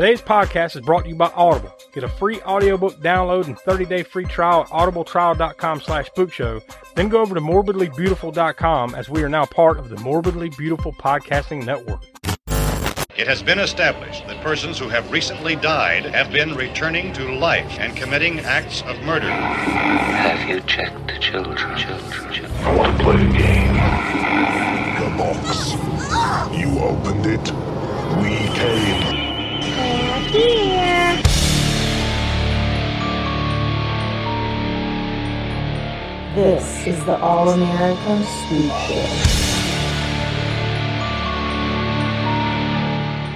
[0.00, 1.76] Today's podcast is brought to you by Audible.
[1.92, 6.62] Get a free audiobook download and 30-day free trial at audibletrial.com slash spookshow.
[6.94, 11.66] Then go over to morbidlybeautiful.com as we are now part of the Morbidly Beautiful Podcasting
[11.66, 12.02] Network.
[13.14, 17.78] It has been established that persons who have recently died have been returning to life
[17.78, 19.28] and committing acts of murder.
[19.30, 22.50] Have you checked the children, children, children?
[22.62, 23.74] I want to play a game.
[24.96, 25.74] The box.
[26.58, 27.52] You opened it.
[28.22, 29.29] We came.
[30.30, 31.22] Here.
[36.34, 39.06] This is the All American Spook Show.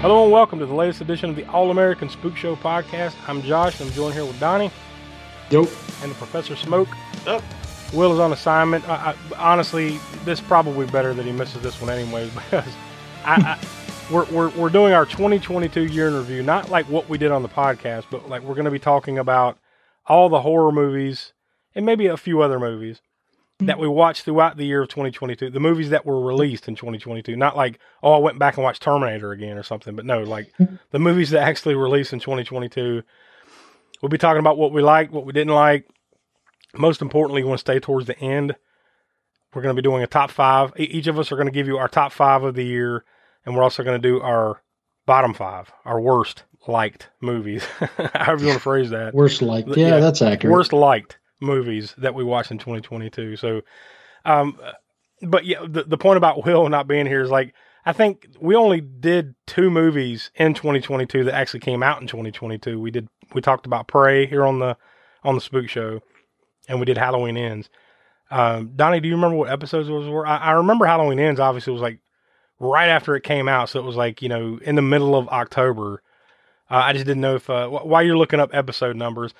[0.00, 3.14] Hello and welcome to the latest edition of the All American Spook Show podcast.
[3.26, 3.80] I'm Josh.
[3.80, 4.70] I'm joined here with Donnie
[5.50, 5.70] Nope.
[6.02, 6.88] and the Professor Smoke.
[7.26, 7.42] Yep.
[7.92, 8.88] Will is on assignment.
[8.88, 12.68] I, I, honestly, this is probably better that he misses this one anyways because
[13.24, 17.18] I, I we're, we're, we're doing our 2022 year in review, not like what we
[17.18, 19.58] did on the podcast, but like we're going to be talking about
[20.06, 21.32] all the horror movies
[21.74, 23.66] and maybe a few other movies mm-hmm.
[23.66, 25.50] that we watched throughout the year of 2022.
[25.50, 28.82] The movies that were released in 2022, not like oh I went back and watched
[28.82, 30.76] Terminator again or something, but no, like mm-hmm.
[30.90, 33.02] the movies that actually released in 2022.
[34.02, 35.88] We'll be talking about what we liked, what we didn't like.
[36.76, 38.54] Most importantly, we want to stay towards the end.
[39.54, 40.72] We're going to be doing a top five.
[40.76, 43.04] Each of us are going to give you our top five of the year,
[43.44, 44.62] and we're also going to do our
[45.06, 47.64] bottom five, our worst liked movies,
[48.14, 49.14] however you want to phrase that.
[49.14, 49.66] Worst like.
[49.66, 50.52] The- Yeah, yeah, that's accurate.
[50.52, 53.36] Worst liked movies that we watched in 2022.
[53.36, 53.60] So,
[54.24, 54.58] um,
[55.22, 57.54] but yeah, the, the point about Will not being here is like,
[57.86, 62.80] I think we only did two movies in 2022 that actually came out in 2022.
[62.80, 64.76] We did, we talked about Prey here on the,
[65.22, 66.00] on the Spook Show,
[66.66, 67.68] and we did Halloween Ends.
[68.30, 70.26] Um, Donnie, do you remember what episodes those were?
[70.26, 71.98] I, I remember Halloween Ends, obviously, was like
[72.64, 73.68] right after it came out.
[73.68, 76.02] So it was like, you know, in the middle of October.
[76.70, 79.34] Uh, I just didn't know if, uh, wh- while you're looking up episode numbers,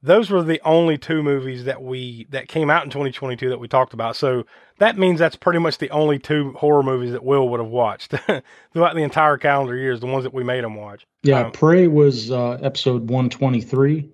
[0.00, 3.66] those were the only two movies that we that came out in 2022 that we
[3.66, 4.14] talked about.
[4.14, 4.44] So
[4.78, 8.12] that means that's pretty much the only two horror movies that Will would have watched
[8.72, 11.04] throughout the entire calendar years, the ones that we made him watch.
[11.24, 14.08] yeah, Um, Prey was uh, episode 123,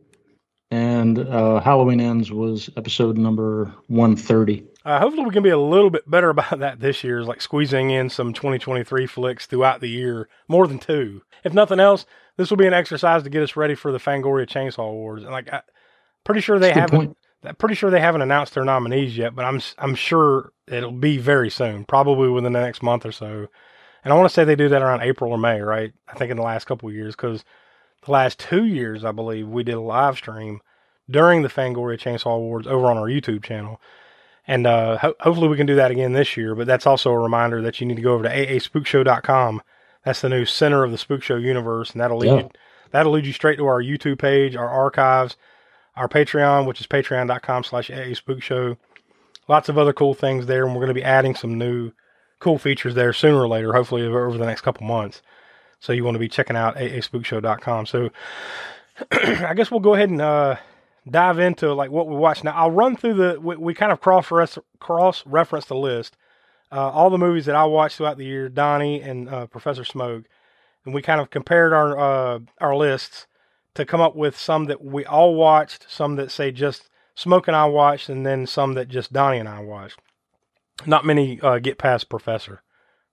[0.71, 4.65] and uh, Halloween Ends was episode number 130.
[4.85, 7.41] Uh, hopefully, we can be a little bit better about that this year, is like
[7.41, 11.23] squeezing in some 2023 flicks throughout the year, more than two.
[11.45, 12.07] If nothing else,
[12.37, 15.23] this will be an exercise to get us ready for the Fangoria Chainsaw Awards.
[15.23, 15.63] And like, I,
[16.25, 17.17] pretty sure they That's haven't.
[17.45, 21.19] I'm pretty sure they haven't announced their nominees yet, but I'm I'm sure it'll be
[21.19, 23.49] very soon, probably within the next month or so.
[24.03, 25.93] And I want to say they do that around April or May, right?
[26.09, 27.45] I think in the last couple of years, because
[28.05, 30.61] the last two years, I believe, we did a live stream
[31.11, 33.81] during the Fangoria Chainsaw Awards over on our YouTube channel.
[34.47, 36.55] And uh, ho- hopefully we can do that again this year.
[36.55, 39.63] But that's also a reminder that you need to go over to aaspookshow.com.
[40.05, 42.37] That's the new center of the Spook Show universe, and that'll lead Yeah.
[42.41, 42.51] you
[42.91, 45.37] that'll lead you straight to our YouTube page, our archives,
[45.97, 48.77] our Patreon, which is patreon.com slash aaspookshow.
[49.49, 51.93] Lots of other cool things there, and we're going to be adding some new
[52.39, 55.23] cool features there sooner or later, hopefully over the next couple months.
[55.81, 57.87] So you want to be checking out aaspookshow.com.
[57.87, 58.11] So
[59.11, 60.57] I guess we'll go ahead and uh,
[61.09, 62.45] dive into like what we watched.
[62.45, 66.17] Now I'll run through the we, we kind of cross cross reference the list,
[66.73, 68.49] uh, all the movies that I watched throughout the year.
[68.49, 70.25] Donnie and uh, Professor Smoke,
[70.85, 73.27] and we kind of compared our uh, our lists
[73.75, 77.57] to come up with some that we all watched, some that say just Smoke and
[77.57, 80.01] I watched, and then some that just Donnie and I watched.
[80.87, 82.63] Not many uh, get past Professor,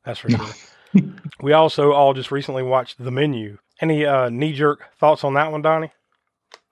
[0.06, 1.04] that's for sure.
[1.42, 3.58] we also all just recently watched The Menu.
[3.80, 5.92] Any uh, knee jerk thoughts on that one, Donnie?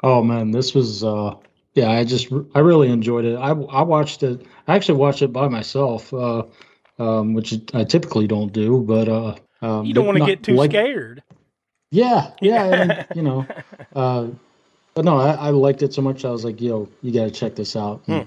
[0.03, 1.35] Oh man, this was uh,
[1.73, 1.89] yeah.
[1.91, 3.35] I just I really enjoyed it.
[3.35, 4.45] I I watched it.
[4.67, 6.43] I actually watched it by myself, uh,
[6.99, 8.81] um, which I typically don't do.
[8.81, 11.23] But uh, um, You don't want to get too like- scared.
[11.91, 13.47] Yeah, yeah, and, you know,
[13.95, 14.27] uh,
[14.93, 16.23] but no, I, I liked it so much.
[16.23, 18.03] I was like, yo, you got to check this out.
[18.05, 18.19] Hmm.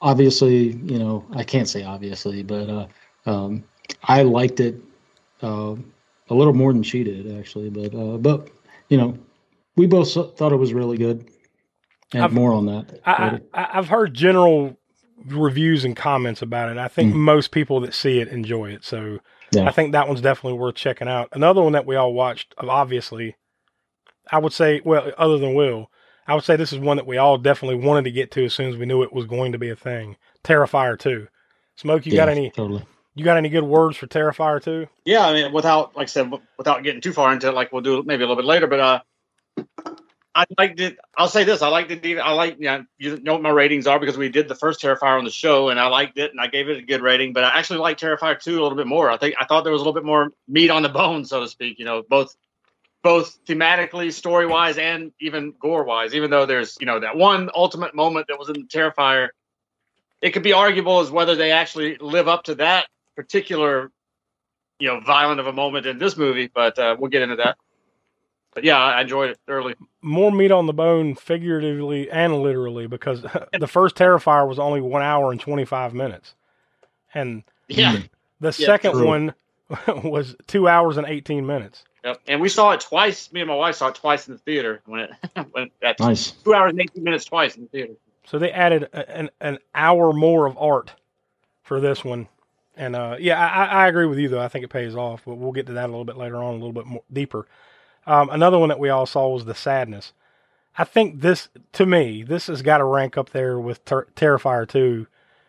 [0.00, 2.86] Obviously, you know, I can't say obviously, but uh,
[3.26, 3.64] um,
[4.04, 4.76] I liked it
[5.42, 5.74] uh,
[6.30, 7.70] a little more than she did, actually.
[7.70, 8.50] But uh, but
[8.88, 9.18] you know,
[9.76, 11.28] we both thought it was really good,
[12.12, 13.00] and I've- more on that.
[13.04, 13.44] I, later.
[13.54, 14.76] I, I- I've heard general
[15.26, 16.78] reviews and comments about it.
[16.78, 17.18] I think Mm.
[17.18, 18.84] most people that see it enjoy it.
[18.84, 19.18] So
[19.52, 19.66] Yeah.
[19.66, 21.28] I think that one's definitely worth checking out.
[21.32, 23.34] Another one that we all watched, obviously,
[24.30, 25.90] I would say, well, other than Will,
[26.28, 28.54] I would say this is one that we all definitely wanted to get to as
[28.54, 30.16] soon as we knew it was going to be a thing.
[30.44, 31.28] Terrifier 2.
[31.76, 32.84] Smoke, you got any totally?
[33.14, 34.86] you got any good words for Terrifier 2?
[35.04, 37.82] Yeah, I mean, without, like I said, without getting too far into it, like we'll
[37.82, 39.00] do maybe a little bit later, but uh,
[40.36, 40.98] I liked it.
[41.16, 42.18] I'll say this: I liked it.
[42.18, 44.82] I like, you know, you know what my ratings are because we did the first
[44.82, 47.32] Terrifier on the show, and I liked it, and I gave it a good rating.
[47.32, 49.10] But I actually liked Terrifier two a little bit more.
[49.10, 51.40] I think I thought there was a little bit more meat on the bone, so
[51.40, 51.78] to speak.
[51.78, 52.36] You know, both
[53.02, 56.14] both thematically, story wise, and even gore wise.
[56.14, 59.28] Even though there's you know that one ultimate moment that was in Terrifier,
[60.20, 63.90] it could be arguable as whether they actually live up to that particular
[64.78, 66.50] you know violent of a moment in this movie.
[66.54, 67.56] But uh, we'll get into that.
[68.56, 69.74] But yeah, I enjoyed it thoroughly.
[70.00, 73.20] More meat on the bone, figuratively and literally, because
[73.60, 76.34] the first Terrifier was only one hour and twenty five minutes,
[77.12, 77.98] and Yeah.
[78.40, 79.06] the Yeah, second true.
[79.06, 79.34] one
[80.02, 81.84] was two hours and eighteen minutes.
[82.02, 82.20] Yep.
[82.28, 83.30] And we saw it twice.
[83.30, 85.10] Me and my wife saw it twice in the theater when it
[85.52, 86.30] when at Nice.
[86.30, 87.92] two hours and eighteen minutes twice in the theater.
[88.24, 90.94] So they added a, an an hour more of art
[91.62, 92.26] for this one,
[92.74, 94.40] and uh, yeah, I, I agree with you though.
[94.40, 96.54] I think it pays off, but we'll get to that a little bit later on,
[96.54, 97.46] a little bit more deeper.
[98.06, 100.12] Um, another one that we all saw was the Sadness.
[100.78, 104.68] I think this, to me, this has got to rank up there with Ter- Terrifier
[104.68, 105.06] two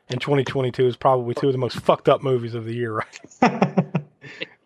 [0.10, 2.94] in 2022 is probably two of the most fucked up movies of the year.
[2.94, 3.86] Right?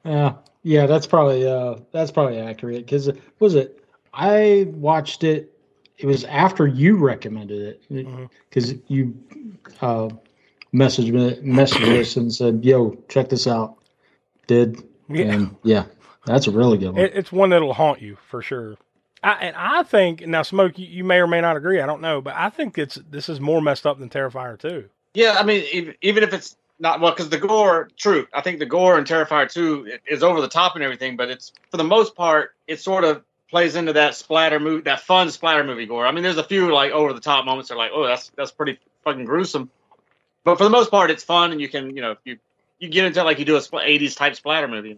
[0.06, 0.34] Yeah,
[0.64, 2.86] yeah, that's probably uh, that's probably accurate.
[2.86, 3.10] Because
[3.40, 3.84] was it?
[4.14, 5.52] I watched it.
[5.98, 8.30] It was after you recommended it Mhm.
[8.50, 9.16] because you
[9.82, 10.10] uh,
[10.74, 13.78] messaged me, messaged us and said, "Yo, check this out."
[14.48, 15.26] Did Yeah.
[15.26, 15.86] and yeah,
[16.26, 17.02] that's a really good one.
[17.04, 18.78] It, it's one that'll haunt you for sure.
[19.24, 21.80] I, and I think now, Smoke, you, you may or may not agree.
[21.80, 24.90] I don't know, but I think it's this is more messed up than Terrifier two.
[25.14, 28.60] Yeah, I mean, even, even if it's not well, because the gore, true, I think
[28.60, 31.84] the gore in Terrifier two is over the top and everything, but it's for the
[31.84, 36.08] most part, it sort of plays into that splatter movie, that fun splatter movie gore.
[36.08, 38.32] I mean, there's a few like over the top moments that are like, oh, that's
[38.36, 39.70] that's pretty fucking gruesome,
[40.44, 42.40] but for the most part, it's fun and you can, you know, you
[42.80, 44.98] you get into it like you do a spl- '80s type splatter movie.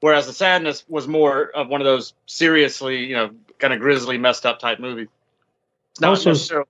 [0.00, 4.18] Whereas the sadness was more of one of those seriously, you know, kind of grisly,
[4.18, 5.08] messed up type movies.
[5.92, 6.68] It's not Also- necessarily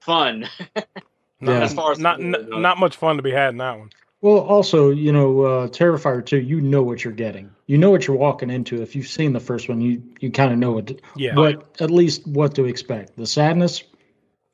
[0.00, 0.48] fun.
[0.74, 0.86] Not,
[1.42, 1.62] Yeah.
[1.62, 2.60] As far as not, the not, movie goes.
[2.62, 3.88] not much fun to be had in that one.
[4.20, 7.50] Well, also, you know, uh, Terrifier 2, you know what you're getting.
[7.66, 8.82] You know what you're walking into.
[8.82, 11.34] If you've seen the first one, you you kind of know what, to, Yeah.
[11.36, 13.16] what at least what to expect.
[13.16, 13.82] The sadness,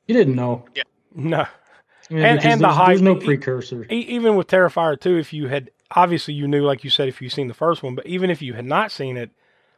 [0.06, 0.64] you didn't know.
[0.76, 0.82] Yeah.
[1.16, 1.40] No.
[1.40, 3.84] I mean, And- and the there's, there's no precursor.
[3.90, 7.20] E- even with Terrifier 2, if you had obviously you knew, like you said, if
[7.20, 9.30] you've seen the first one, but even if you had not seen it,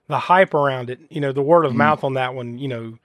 [0.09, 1.77] the hype around it, you know, the word of mm.
[1.77, 2.99] mouth on that one, you know,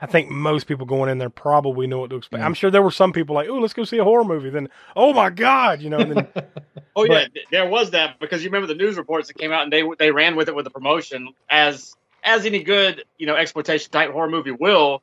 [0.00, 2.42] I think most people going in there probably know what to expect.
[2.42, 2.56] I'm mm.
[2.56, 4.50] sure there were some people like, oh, let's go see a horror movie.
[4.50, 6.28] Then, oh my God, you know, and then,
[6.96, 9.64] Oh yeah, th- there was that because you remember the news reports that came out
[9.64, 13.34] and they they ran with it with the promotion as as any good you know
[13.34, 15.02] exploitation type horror movie will.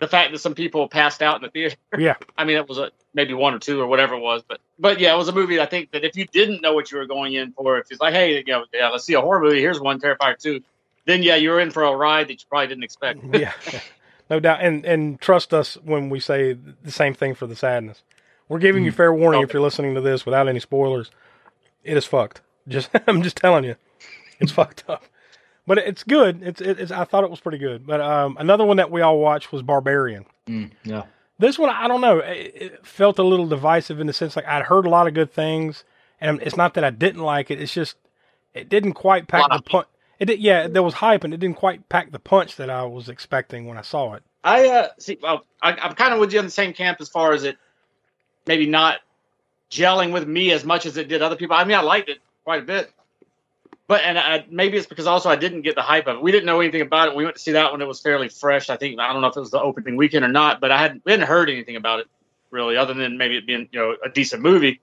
[0.00, 1.76] The fact that some people passed out in the theater.
[1.98, 4.60] yeah, I mean, it was a, maybe one or two or whatever it was, but
[4.78, 5.60] but yeah, it was a movie.
[5.60, 8.00] I think that if you didn't know what you were going in for, if it's
[8.00, 9.60] like, hey, you know, yeah, let's see a horror movie.
[9.60, 10.62] Here's one, Terrifier two.
[11.06, 13.20] Then yeah, you're in for a ride that you probably didn't expect.
[13.32, 13.52] yeah,
[14.28, 14.60] no doubt.
[14.62, 18.02] And and trust us when we say the same thing for the sadness.
[18.48, 18.96] We're giving you mm-hmm.
[18.96, 19.44] fair warning oh.
[19.44, 21.10] if you're listening to this without any spoilers.
[21.82, 22.40] It is fucked.
[22.66, 23.76] Just I'm just telling you,
[24.40, 25.04] it's fucked up.
[25.66, 26.42] But it's good.
[26.42, 27.86] It's, it's I thought it was pretty good.
[27.86, 30.26] But um, another one that we all watched was Barbarian.
[30.46, 31.04] Mm, yeah.
[31.38, 32.18] This one, I don't know.
[32.18, 35.14] It, it felt a little divisive in the sense like I'd heard a lot of
[35.14, 35.84] good things,
[36.20, 37.60] and it's not that I didn't like it.
[37.60, 37.96] It's just
[38.52, 39.86] it didn't quite pack the punch.
[40.20, 42.84] It did, yeah, there was hype, and it didn't quite pack the punch that I
[42.84, 44.22] was expecting when I saw it.
[44.44, 45.18] I uh see.
[45.20, 47.56] Well, I, I'm kind of with you on the same camp as far as it
[48.46, 49.00] maybe not
[49.70, 51.56] gelling with me as much as it did other people.
[51.56, 52.92] I mean, I liked it quite a bit,
[53.86, 56.22] but and I, maybe it's because also I didn't get the hype of it.
[56.22, 57.14] We didn't know anything about it.
[57.16, 58.70] We went to see that when it was fairly fresh.
[58.70, 60.78] I think I don't know if it was the opening weekend or not, but I
[60.78, 62.06] hadn't we hadn't heard anything about it
[62.50, 64.80] really, other than maybe it being you know a decent movie.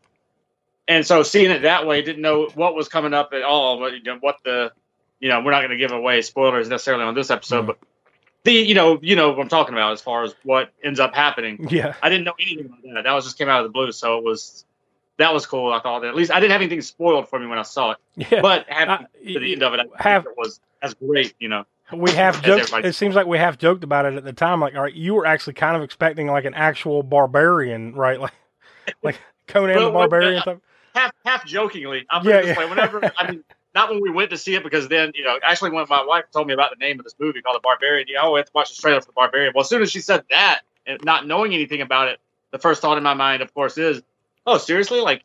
[0.88, 3.80] And so seeing it that way, didn't know what was coming up at all.
[3.80, 4.72] What, you know, what the
[5.20, 7.68] you know we're not going to give away spoilers necessarily on this episode, Mhm.
[7.68, 7.80] but
[8.44, 11.16] the you know you know what I'm talking about as far as what ends up
[11.16, 11.68] happening.
[11.70, 13.04] Yeah, I didn't know anything about that.
[13.06, 14.66] That was just came out of the blue, so it was
[15.18, 15.72] that was cool.
[15.72, 17.98] I thought at least I didn't have anything spoiled for me when I saw it,
[18.16, 18.42] yeah.
[18.42, 21.34] but having Uh, to the end of it, I have- it was as great.
[21.40, 22.74] You know, we have joked.
[22.86, 24.60] It seems like we have joked about it at the time.
[24.62, 28.20] Like, all right, you were actually kind of expecting like an actual barbarian, right?
[28.20, 28.34] Like,
[29.04, 30.44] like Conan Well, the Barbarian.
[30.96, 32.06] half half jokingly.
[32.10, 32.66] I'm Yeah, yeah, way.
[32.70, 33.44] Whenever I mean,
[33.76, 36.26] not when we went to see it because then you know actually when my wife
[36.34, 38.40] told me about the name of this movie called The Barbarian, you know, oh, we
[38.40, 39.52] have to watch the trailer for The Barbarian.
[39.54, 42.20] Well, as soon as she said that and not knowing anything about it,
[42.52, 44.02] the first thought in my mind, of course, is,
[44.46, 45.24] oh, seriously, like.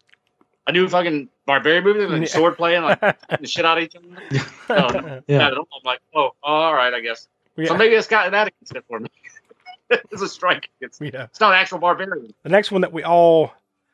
[0.69, 2.27] A new fucking barbarian movie, like Yeah.
[2.27, 2.99] sword playing, like
[3.41, 4.09] the shit out of each other.
[4.69, 5.39] No, Yeah.
[5.39, 5.69] not at all.
[5.77, 7.29] I'm like, oh, all right, I guess.
[7.57, 7.69] Yeah.
[7.69, 9.09] So maybe it's got that against it for me.
[9.91, 10.69] it's a strike.
[10.81, 11.23] It's, yeah.
[11.27, 12.35] it's not an actual barbarian.
[12.43, 13.53] The next one that we all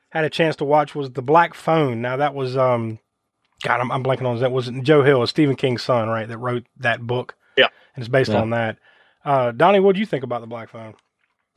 [0.08, 2.00] had a chance to watch was The Black Phone.
[2.00, 2.98] Now that was um
[3.62, 4.50] God, I'm, I'm blanking on that.
[4.50, 6.26] Was it Joe Hill, Stephen King's son, right?
[6.26, 7.34] That wrote that book.
[7.58, 7.68] Yeah.
[7.94, 8.40] And it's based Yeah.
[8.40, 8.78] on that.
[9.26, 10.94] Uh, Donnie, what do you think about The Black Phone?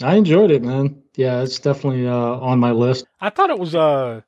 [0.03, 1.01] I enjoyed it, man.
[1.15, 3.05] Yeah, it's definitely uh, on my list.
[3.21, 4.21] I thought it was uh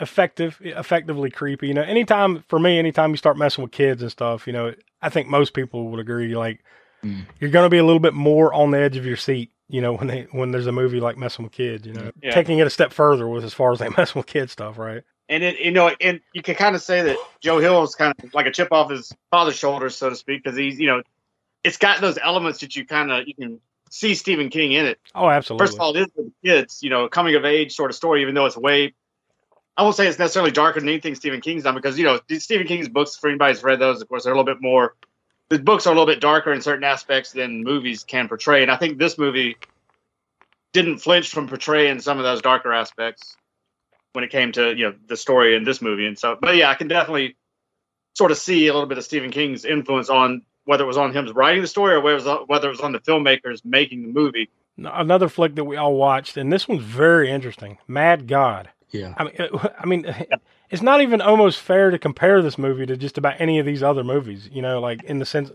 [0.00, 1.68] effective, effectively creepy.
[1.68, 4.72] You know, anytime for me, anytime you start messing with kids and stuff, you know,
[5.02, 6.34] I think most people would agree.
[6.34, 6.64] Like,
[7.02, 7.24] Mm.
[7.40, 9.50] you're going to be a little bit more on the edge of your seat.
[9.68, 12.34] You know, when they when there's a movie like messing with kids, you know, Yeah.
[12.34, 15.02] taking it a step further with as far as they mess with kids stuff, right?
[15.30, 18.12] and it you know and you can kind of say that Joe Hill is kind
[18.22, 21.02] of like a chip off his father's shoulders, so to speak, because he's you know
[21.64, 24.98] it's got those elements that you kind of you can see Stephen King in it.
[25.14, 25.66] Oh, absolutely.
[25.66, 27.96] First of all, it is for the kids, you know, coming of age sort of
[27.96, 28.94] story, even though it's way.
[29.76, 32.66] I won't say it's necessarily darker than anything Stephen King's done because you know Stephen
[32.66, 33.16] King's books.
[33.16, 34.94] For anybody who's read those, of course, they're a little bit more.
[35.48, 38.70] The books are a little bit darker in certain aspects than movies can portray, and
[38.70, 39.56] I think this movie
[40.72, 43.36] didn't flinch from portraying some of those darker aspects
[44.12, 46.36] when it came to you know the story in this movie and so.
[46.40, 47.36] But yeah, I can definitely
[48.14, 51.12] sort of see a little bit of Stephen King's influence on whether it was on
[51.12, 54.02] him writing the story or whether it was, whether it was on the filmmakers making
[54.02, 54.48] the movie.
[54.78, 57.78] Another flick that we all watched, and this one's very interesting.
[57.88, 58.70] Mad God.
[58.90, 59.14] Yeah.
[59.16, 59.34] I mean,
[59.80, 60.14] I mean,
[60.70, 63.82] it's not even almost fair to compare this movie to just about any of these
[63.82, 64.48] other movies.
[64.52, 65.50] You know, like in the sense,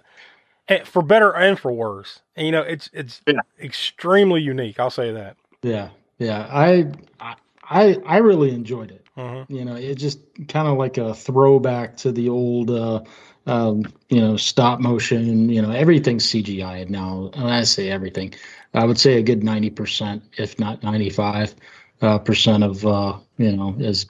[0.68, 2.20] eh, for better and for worse.
[2.36, 3.40] And you know, it's it's Yeah.
[3.62, 4.82] extremely unique.
[4.82, 5.38] I'll say that.
[5.64, 5.92] Yeah.
[6.20, 6.46] Yeah.
[6.52, 6.92] I
[7.22, 9.06] I I I really enjoyed it.
[9.16, 10.20] hmm You know, it just
[10.50, 13.02] kind of like a throwback to the old, uh,
[13.46, 15.50] um, you know, stop motion.
[15.50, 17.32] You know, everything's CGI now.
[17.34, 18.34] And I say everything,
[18.74, 21.56] I would say a good ninety percent, if not ninety-five
[22.02, 24.08] uh, percent of, uh, you know, is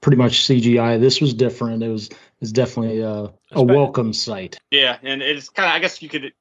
[0.00, 1.00] pretty much CGI.
[1.00, 1.82] This was different.
[1.82, 4.58] It was is definitely uh, a welcome sight.
[4.70, 6.32] Yeah, and it's kind of I guess you could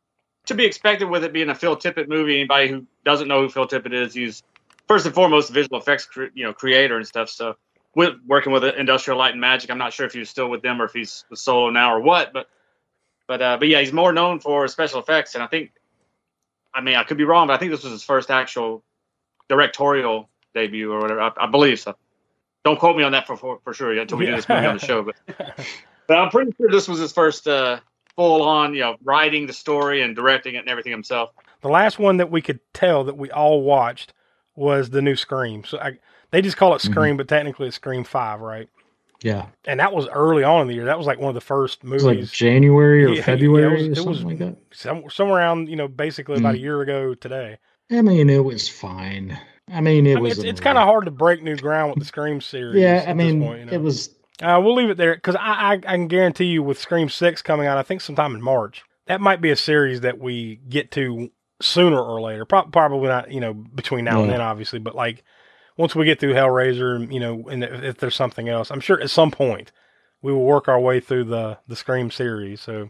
[0.48, 2.36] to be expected with it being a Phil Tippett movie.
[2.36, 4.44] Anybody who doesn't know who Phil Tippett is, he's
[4.88, 7.30] first and foremost a visual effects cre- you know creator and stuff.
[7.30, 7.56] So
[7.96, 10.82] with working with Industrial Light and Magic, I'm not sure if he's still with them
[10.82, 12.48] or if he's solo now or what, but
[13.28, 15.72] but uh, but yeah, he's more known for special effects, and I think
[16.74, 18.84] I mean I could be wrong, but I think this was his first actual
[19.50, 21.22] directorial debut or whatever.
[21.22, 21.96] I, I believe so.
[22.64, 24.78] Don't quote me on that for for, for sure until we do this movie on
[24.78, 25.16] the show, but
[26.08, 27.80] but I'm pretty sure this was his first uh,
[28.16, 31.32] full on, you know, writing the story and directing it and everything himself.
[31.62, 34.14] The last one that we could tell that we all watched
[34.56, 35.64] was the new Scream.
[35.64, 36.00] So I,
[36.36, 36.92] they just call it Mhm.
[36.92, 38.68] Scream, but technically it's Scream Five, right?
[39.22, 40.86] Yeah, And that was early on in the year.
[40.86, 42.32] That was like one of the first it was like movies.
[42.32, 44.56] January or Yeah, yeah, it February was- or it was- like that.
[44.72, 46.62] some, somewhere around, you know, basically about a Mhm.
[46.62, 47.58] year ago today.
[47.89, 49.39] I mean, it was fine.
[49.74, 50.38] I mean, it I mean, was.
[50.39, 52.80] it's, it's kind of hard to break new ground with the Scream series.
[52.82, 53.72] Yeah, I mean, point, you know?
[53.72, 54.10] it was.
[54.44, 57.42] Uh, we'll leave it there because I, I I can guarantee you with Scream Six
[57.42, 60.92] coming out, I think sometime in March, that might be a series that we get
[60.92, 62.44] to sooner or later.
[62.46, 65.24] Pro- probably not, you know, between now and then, obviously, but like
[65.77, 69.10] once we get through Hellraiser, you know, and if, there's something else, I'm sure at
[69.10, 69.72] some point
[70.22, 72.62] we will work our way through the the Scream series.
[72.62, 72.89] So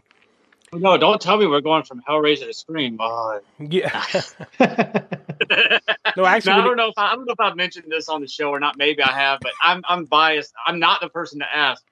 [0.72, 2.98] No, don't tell me we're going from Hellraiser to Scream.
[3.00, 3.40] Oh.
[3.58, 4.22] yeah, yeah,
[6.16, 8.08] no, actually, Now, I don't know if I, I don't know if I've mentioned this
[8.08, 8.76] on the show or not.
[8.76, 10.52] Maybe I have, but I'm I'm biased.
[10.66, 11.82] I'm not the person to ask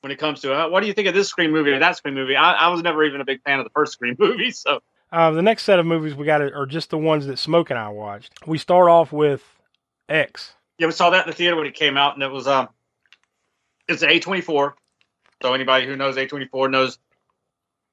[0.00, 1.96] when it comes to uh, what do you think of this Scream movie or that
[1.96, 2.36] Scream movie.
[2.36, 4.80] I, I was never even a big fan of the first Scream movie, so
[5.12, 7.78] Uh, the next set of movies we got are just the ones that Smoke and
[7.78, 8.32] I watched.
[8.46, 9.42] We start off with
[10.08, 10.52] X.
[10.78, 12.68] yeah, we saw that in the theater when it came out, and it was um,
[13.88, 14.74] it's an A24.
[15.42, 16.98] So anybody who knows A24 knows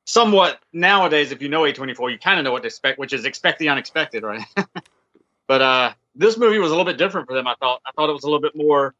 [0.05, 1.31] somewhat nowadays.
[1.31, 3.69] If you know A24, you kind of know what to expect, which is expect the
[3.69, 4.43] unexpected, right?
[5.47, 7.47] but uh, this movie was a little bit different for them.
[7.47, 7.81] I thought.
[7.85, 8.95] I thought it was a little bit more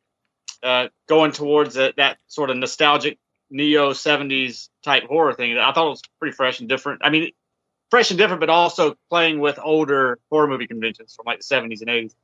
[0.63, 3.19] uh, going towards that, that sort of nostalgic
[3.49, 5.57] neo 70s type horror thing.
[5.57, 7.01] I thought it was pretty fresh and different.
[7.03, 7.31] I mean,
[7.91, 11.81] fresh and different, but also playing with older horror movie conventions from like the 70s
[11.81, 12.15] and 80s.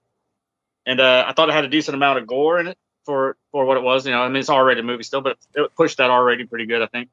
[0.86, 3.66] And uh, I thought it had a decent amount of gore in it for for
[3.66, 4.06] what it was.
[4.06, 6.48] You know, I mean, it's an R-rated movie still, but it pushed that R rating
[6.48, 7.10] pretty good, I think.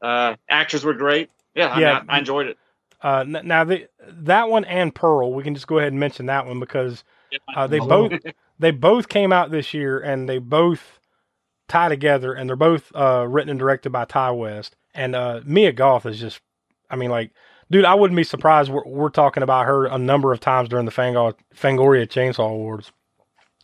[0.00, 1.30] Uh, actors were great.
[1.54, 1.98] Yeah, I, Yeah.
[2.00, 2.58] mean, I, I enjoyed it.
[3.02, 6.46] Uh, now the, that one and Pearl, we can just go ahead and mention that
[6.46, 7.04] one because
[7.54, 8.12] uh, they both
[8.58, 10.98] they both came out this year and they both
[11.68, 15.72] tie together and they're both uh, written and directed by Ti West and uh, Mia
[15.72, 16.40] Goth is just
[16.90, 17.32] I mean like
[17.70, 20.86] dude I wouldn't be surprised we're, we're talking about her a number of times during
[20.86, 22.92] the Fangor- Fangoria Chainsaw Awards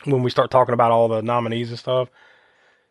[0.05, 2.09] when we start talking about all the nominees and stuff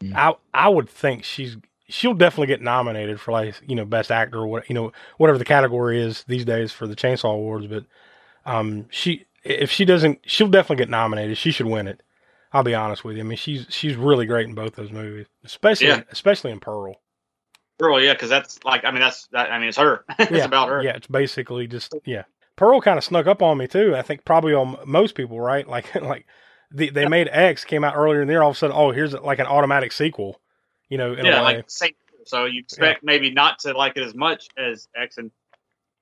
[0.02, 0.16] Mm.
[0.16, 4.40] I I would think she's she'll definitely get nominated for like you know best actor
[4.40, 7.86] or what you know whatever the category is these days for the Chainsaw Awards but
[8.48, 12.02] um she if she doesn't she'll definitely get nominated she should win it
[12.54, 13.22] I'll be honest with you.
[13.22, 16.02] I mean, she's she's really great in both those movies, especially Yeah.
[16.12, 16.96] especially in Pearl.
[17.82, 20.06] Pearl, yeah, because that's like, I mean, that's that, I mean, it's her.
[20.20, 20.84] it's yeah, about her.
[20.84, 22.24] Yeah, it's basically just yeah.
[22.56, 23.96] Pearl kind of snuck up on me too.
[23.96, 25.68] I think probably on most people, right?
[25.68, 26.28] Like like
[26.72, 28.44] the, they made X came out earlier in the year.
[28.44, 30.40] All of a sudden, oh, here's like an automatic sequel.
[30.90, 31.56] You know, in yeah, a way.
[31.56, 31.94] like same.
[32.26, 35.32] So you expect maybe not to like it as much as X, and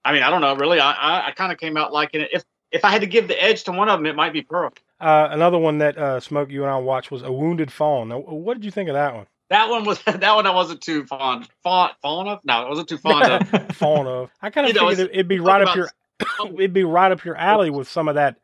[0.03, 0.55] I mean, I don't know.
[0.55, 2.29] Really, I I, I kind of came out liking it.
[2.33, 4.41] If if I had to give the edge to one of them, it might be
[4.41, 4.73] Pearl.
[4.99, 8.09] Uh, another one that uh, Smoke you and I watched was A Wounded Fawn.
[8.09, 9.27] Now, what did you think of that one?
[9.49, 12.39] That one was that one I wasn't too fond fond fond of.
[12.43, 13.67] No, I wasn't too fond of.
[13.75, 14.29] Fawn of.
[14.41, 15.89] I kind of You figured it- it'd be right up about- your
[16.59, 18.35] it'd be right up your alley with some of that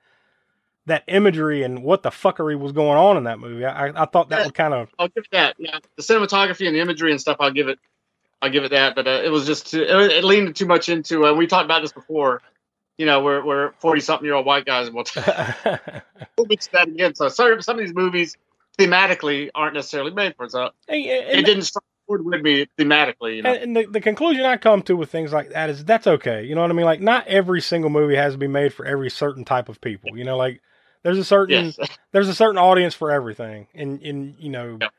[0.87, 3.65] that imagery and what the fuckery was going on in that movie.
[3.65, 4.45] I, I thought that Yeah.
[4.45, 5.55] would kind of I'll give it that.
[5.57, 7.37] Yeah, the cinematography and the imagery and stuff.
[7.39, 7.79] I'll give it.
[8.41, 8.95] I'll give it that.
[8.95, 11.25] But uh, it was just too, it, it leaned too much into.
[11.25, 12.41] Uh, we talked about this before.
[12.97, 14.87] You know, we're we're forty something year old white guys.
[14.87, 15.05] And We'll,
[16.37, 17.15] we'll mix that again.
[17.15, 18.37] So some some of these movies
[18.77, 20.49] thematically aren't necessarily made for.
[20.49, 23.37] So it didn't strike with me thematically.
[23.37, 26.07] You know, and the, the conclusion I come to with things like that is that's
[26.07, 26.43] okay.
[26.43, 26.85] You know what I mean?
[26.85, 30.17] Like not every single movie has to be made for every certain type of people.
[30.17, 30.61] You know, like
[31.03, 31.77] there's a certain yes,
[32.11, 34.91] there's a certain audience for everything, and and you know, Yep.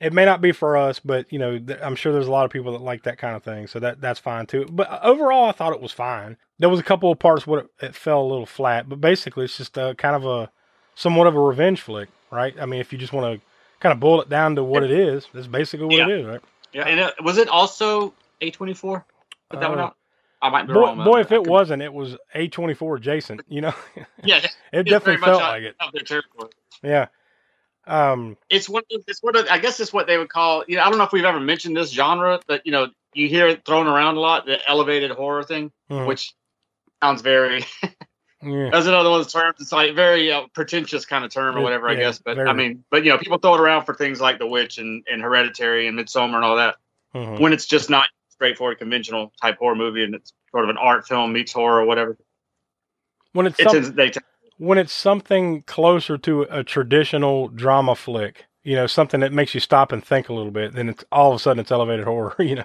[0.00, 2.44] it may not be for us, but you know, th- I'm sure there's a lot
[2.44, 4.66] of people that like that kind of thing, so that that's fine too.
[4.70, 6.36] But uh, overall, I thought it was fine.
[6.58, 9.44] There was a couple of parts where it, it fell a little flat, but basically,
[9.44, 10.50] it's just a kind of a
[10.94, 12.54] somewhat of a revenge flick, right?
[12.60, 13.46] I mean, if you just want to
[13.80, 16.40] kind of boil it down to what it is, that's basically what it is, right?
[16.72, 16.88] yeah.
[16.88, 19.04] And it, was it also A twenty four?
[19.50, 19.96] Put that one Uh, out.
[20.40, 21.04] I might be Boy, wrong.
[21.04, 23.42] boy if it could- wasn't, it was A24 adjacent.
[23.48, 23.74] You know,
[24.24, 25.76] yeah, it it's definitely felt like it.
[25.78, 26.50] out their territory.
[26.82, 27.06] Yeah.
[27.86, 30.76] Um, it's one of it's one of I guess it's what they would call you
[30.76, 33.48] know I don't know if we've ever mentioned this genre but you know you hear
[33.48, 36.06] it thrown around a lot the elevated horror thing mhm.
[36.06, 36.32] which
[37.02, 37.64] sounds very
[38.42, 38.70] yeah.
[38.70, 41.58] that's another one of those terms it's like very uh, pretentious kind of term or
[41.58, 42.48] Yeah, whatever I guess but very.
[42.48, 45.04] I mean but you know people throw it around for things like The Witch and,
[45.10, 46.76] and Hereditary and Midsommar and all that
[47.14, 47.40] mhm.
[47.40, 51.06] when it's just not straightforward conventional type horror movie and it's sort of an art
[51.06, 52.16] film meets horror or whatever
[53.32, 54.10] When it's it's some- they
[54.58, 59.60] when it's something closer to a traditional drama flick, you know, something that makes you
[59.60, 62.36] stop and think a little bit, then it's all of a sudden it's elevated horror,
[62.40, 62.64] you know.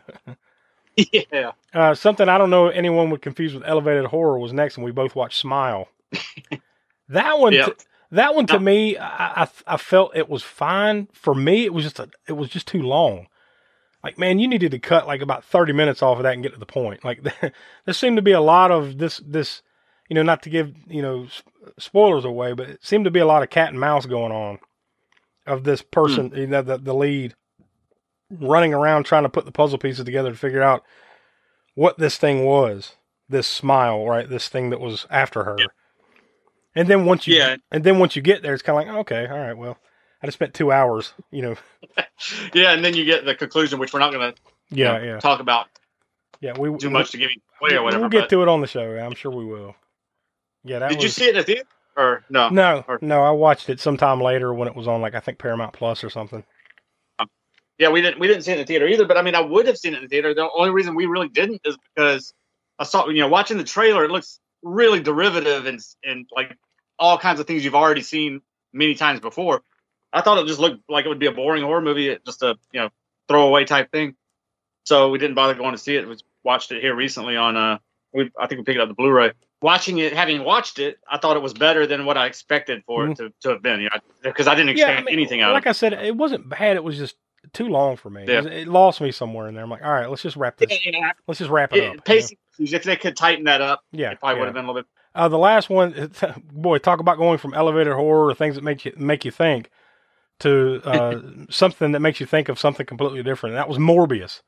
[1.31, 4.85] yeah Uh, something I don't know anyone would confuse with elevated horror was next, and
[4.85, 5.87] we both watched Smile.
[7.09, 7.67] that one, Yeah.
[7.67, 7.73] t-
[8.11, 8.59] that one to No.
[8.59, 11.07] me, I, I I felt it was fine.
[11.13, 13.27] For me, it was just a, it was just too long.
[14.03, 16.53] Like man, you needed to cut like about thirty minutes off of that and get
[16.53, 17.03] to the point.
[17.03, 19.61] Like there seemed to be a lot of this this,
[20.09, 21.27] you know, not to give you know
[21.77, 24.59] spoilers away, but it seemed to be a lot of cat and mouse going on
[25.45, 27.35] of this person, you know, the the lead
[28.29, 30.83] running around trying to put the puzzle pieces together to figure out
[31.75, 32.95] what this thing was,
[33.29, 34.29] this smile, right?
[34.29, 35.57] This thing that was after her.
[36.75, 37.55] And then once you, Yeah.
[37.71, 39.77] and then once you get there, it's kind of like, okay, all right, well,
[40.21, 41.55] I just spent two hours, you know.
[42.53, 45.39] yeah and then you get the conclusion which we're not going to Yeah, yeah, talk
[45.39, 45.67] about
[46.39, 46.53] yeah.
[46.57, 48.61] We too much to give you away or whatever We'll get but- to it on
[48.61, 48.81] the show.
[48.97, 49.75] I'm sure we will.
[50.63, 51.63] Yeah, that Did was, you see it in the theater
[51.95, 52.49] or no?
[52.49, 53.23] No, Or- no.
[53.23, 56.09] I watched it sometime later when it was on, like I think Paramount Plus or
[56.09, 56.43] something.
[57.79, 58.19] Yeah, we didn't.
[58.19, 59.05] We didn't see it in the theater either.
[59.05, 60.33] But I mean, I would have seen it in the theater.
[60.33, 62.33] The only reason we really didn't is because
[62.79, 66.57] I saw, you know, watching the trailer, it looks really derivative and and like
[66.99, 68.41] all kinds of things you've already seen
[68.73, 69.61] many times before.
[70.11, 72.55] I thought it just looked like it would be a boring horror movie, just a
[72.71, 72.89] you know
[73.27, 74.15] throwaway type thing.
[74.85, 76.07] So we didn't bother going to see it.
[76.07, 77.55] We watched it here recently on.
[77.57, 77.77] uh
[78.13, 79.33] we I think we picked up the Blu-ray.
[79.61, 83.07] Watching it, having watched it, I thought it was better than what I expected for
[83.07, 83.81] it to, to have been.
[83.81, 85.55] You know, because I didn't Yeah, expect I mean, anything out of it.
[85.55, 85.67] like.
[85.67, 86.75] I said, it wasn't bad.
[86.77, 87.15] It was just
[87.53, 88.23] too long for me.
[88.23, 88.43] It, Yeah.
[88.49, 89.63] it lost me somewhere in there.
[89.63, 90.67] I'm like, all right, let's just wrap this.
[90.71, 92.05] Yeah, yeah, Let's just wrap it, it, up.
[92.05, 94.39] pacing if they could tighten that up, Yeah, it probably yeah.
[94.39, 94.87] would have been a little bit.
[95.13, 96.11] Uh, the last one,
[96.51, 99.69] boy, talk about going from elevator horror or things that make you make you think
[100.39, 103.53] to uh, something that makes you think of something completely different.
[103.55, 104.41] And that was Morbius.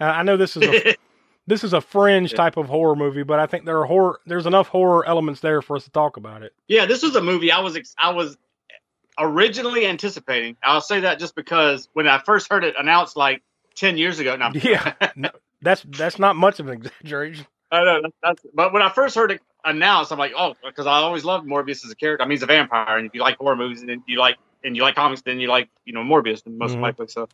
[0.00, 0.94] Uh, I know this is a
[1.46, 2.36] this is a fringe Yeah.
[2.38, 4.20] type of horror movie, but I think there are horror.
[4.26, 6.52] There's enough horror elements there for us to talk about it.
[6.68, 8.36] yeah, this was a movie I was ex- I was
[9.18, 10.56] originally anticipating.
[10.62, 13.42] I'll say that just because when I first heard it announced like
[13.76, 14.36] ten years ago.
[14.36, 15.30] Now, Yeah, no,
[15.62, 17.46] that's that's not much of an exaggeration.
[17.70, 20.94] I know that's, but when I first heard it announced, I'm like, oh, because I
[20.98, 22.22] always loved Morbius as a character.
[22.22, 24.76] I mean, he's a vampire, and if you like horror movies and you like and
[24.76, 26.82] you like comics, then you like you know Morbius than most Mhm.
[26.82, 27.08] likely.
[27.08, 27.28] So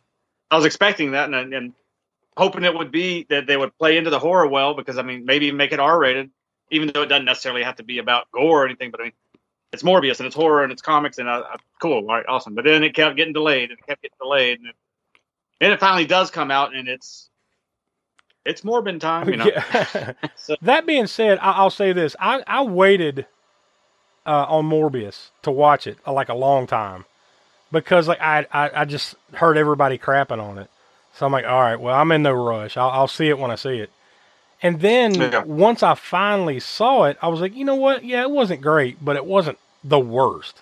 [0.49, 1.73] I was expecting that and, and
[2.37, 5.25] hoping it would be that they would play into the horror well because I mean
[5.25, 6.31] maybe make it R rated,
[6.71, 8.91] even though it doesn't necessarily have to be about gore or anything.
[8.91, 9.13] But I mean,
[9.73, 12.55] it's Morbius and it's horror and it's comics and uh, uh, cool, all right, awesome.
[12.55, 14.75] But then it kept getting delayed and it kept getting delayed and it,
[15.61, 17.29] and it finally does come out and it's
[18.45, 19.45] it's Morbin time, you know.
[19.93, 20.13] Yeah.
[20.35, 23.27] So- that being said, I, I'll say this: I, I waited
[24.25, 27.05] uh, on Morbius to watch it uh, like a long time
[27.71, 30.69] because like I, I I just heard everybody crapping on it,
[31.13, 32.77] so I'm like, all right, well, I'm in no rush.
[32.77, 33.89] I'll, I'll see it when I see it.
[34.63, 35.43] And then Yeah.
[35.43, 38.03] once I finally saw it, I was like, you know what?
[38.05, 40.61] Yeah, it wasn't great, but it wasn't the worst.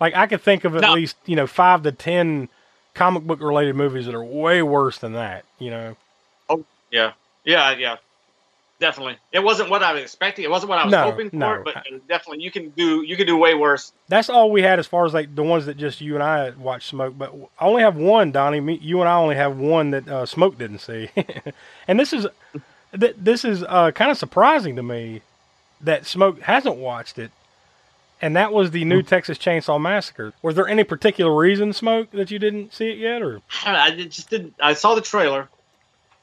[0.00, 0.94] Like I could think of at No.
[0.94, 2.48] least you know five to ten
[2.94, 5.44] comic book related movies that are way worse than that.
[5.58, 5.96] You know.
[6.48, 7.12] Oh yeah,
[7.44, 7.96] yeah, yeah.
[8.80, 9.18] definitely.
[9.30, 10.44] It wasn't what I was expecting.
[10.44, 11.38] It wasn't what I was No, hoping for.
[11.38, 11.62] no.
[11.62, 13.92] But definitely, you can do you can do way worse.
[14.08, 16.50] That's all we had as far as like the ones that just you and I
[16.50, 17.14] watched Smoke.
[17.16, 18.60] But I only have one, Donnie.
[18.60, 21.10] Me, you and I only have one that uh, Smoke didn't see.
[21.86, 22.26] and this is
[22.98, 25.22] th- this is uh, kind of surprising to me
[25.80, 27.30] that Smoke hasn't watched it.
[28.22, 30.34] And that was the new Texas Chainsaw Massacre.
[30.42, 34.28] Was there any particular reason, Smoke, that you didn't see it yet, or I just
[34.28, 34.54] didn't.
[34.60, 35.48] I saw the trailer,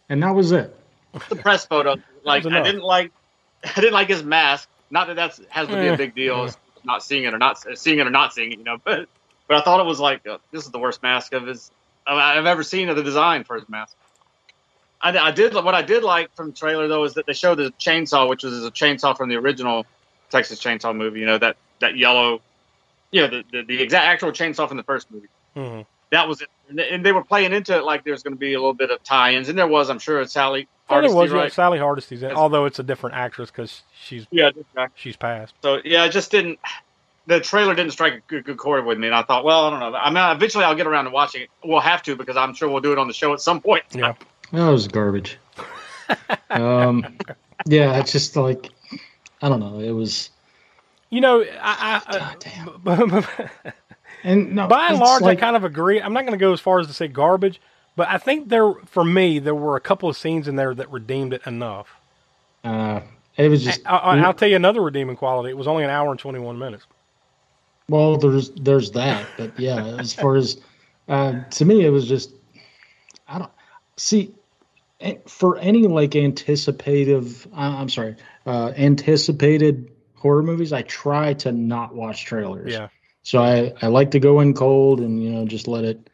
[0.07, 0.75] And that was it.
[1.29, 1.95] the press photo.
[2.23, 3.13] Like I didn't like,
[3.63, 4.67] I didn't like his mask.
[4.91, 6.45] Not that that's has to be Eh, a big deal.
[6.45, 6.51] yeah.
[6.83, 8.77] Not seeing it or not seeing it or not seeing it, you know.
[8.83, 9.07] But
[9.47, 11.71] but I thought it was like uh, this is the worst mask of his
[12.05, 13.95] I've ever seen of the design for his mask.
[15.01, 17.55] I, I did what I did like from the trailer though is that they showed
[17.55, 19.85] the chainsaw, which was a chainsaw from the original
[20.29, 21.19] Texas Chainsaw movie.
[21.19, 22.41] You know that that yellow,
[23.11, 25.27] you know the the, the exact actual chainsaw from the first movie.
[25.55, 25.85] Mhm.
[26.09, 28.57] That was it, and they- were playing into it like there's going to be a
[28.59, 31.51] little bit of tie-ins, and there was, I'm sure, it's Sally Oh, there was right?
[31.51, 34.51] Sally Hardesty's in, although it's a different actress because she's Yeah,
[34.95, 35.53] she's passed.
[35.61, 36.59] So yeah, it just didn't.
[37.25, 39.69] The trailer didn't strike a good, good chord with me, and I thought, well, I
[39.69, 39.93] don't know.
[39.97, 41.49] I mean, eventually I'll get around to watching it.
[41.61, 43.83] We'll have to because I'm sure we'll do it on the show at some point.
[43.93, 44.13] Yeah.
[44.51, 45.37] That was garbage.
[46.49, 47.17] um,
[47.65, 48.69] yeah, it's just like
[49.41, 49.79] I don't know.
[49.79, 50.29] It was
[51.09, 52.45] You know, I, I, God
[52.83, 52.87] damn.
[53.13, 53.49] I
[54.23, 56.01] And no, by and large, like, I kind of agree.
[56.01, 57.61] I'm not going to go as far as to say garbage,
[57.95, 60.91] but I think there, for me, there were a couple of scenes in there that
[60.91, 61.95] redeemed it enough.
[62.63, 63.01] uh,
[63.37, 63.81] it was just.
[63.85, 65.49] I, I, I'll tell you another redeeming quality.
[65.49, 66.85] It was only an hour and 21 minutes.
[67.89, 70.59] Well, there's there's that, but yeah, as far as
[71.07, 72.36] uh, to me, it was just I
[73.97, 74.31] see
[75.27, 77.47] for any like anticipative.
[77.53, 80.73] I- I'm sorry, uh, anticipated horror movies.
[80.73, 82.71] I try to not watch trailers.
[82.73, 82.87] Yeah.
[83.23, 86.09] So I I like to go in cold and you know just let it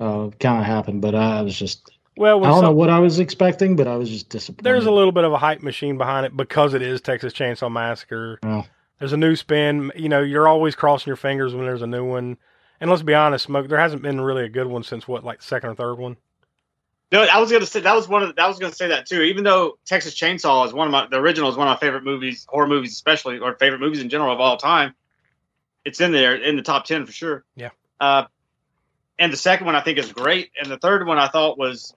[0.00, 1.00] uh, kind of happen.
[1.00, 4.10] But I was just Well, I don't know what I was expecting, but I was
[4.10, 4.64] just disappointed.
[4.64, 7.70] there's a little bit of a hype machine behind it because it is Texas Chainsaw
[7.70, 8.38] Massacre.
[8.42, 8.64] Oh.
[8.98, 9.92] There's a new spin.
[9.94, 12.38] You know, you're always crossing your fingers when there's a new one.
[12.80, 15.42] And let's be honest, Smoke, there hasn't been really a good one since what, like
[15.42, 16.16] second or third one?
[17.12, 19.06] No, I was gonna say that was one of the, I was gonna say that
[19.06, 19.22] too.
[19.22, 22.02] Even though Texas Chainsaw is one of my the original is one of my favorite
[22.04, 24.94] movies, horror movies especially, or favorite movies in general of all time.
[25.84, 27.44] It's in there in the top ten for sure.
[27.54, 27.70] Yeah.
[28.00, 28.24] Uh,
[29.18, 31.94] and the second one I think is great, and the third one I thought was,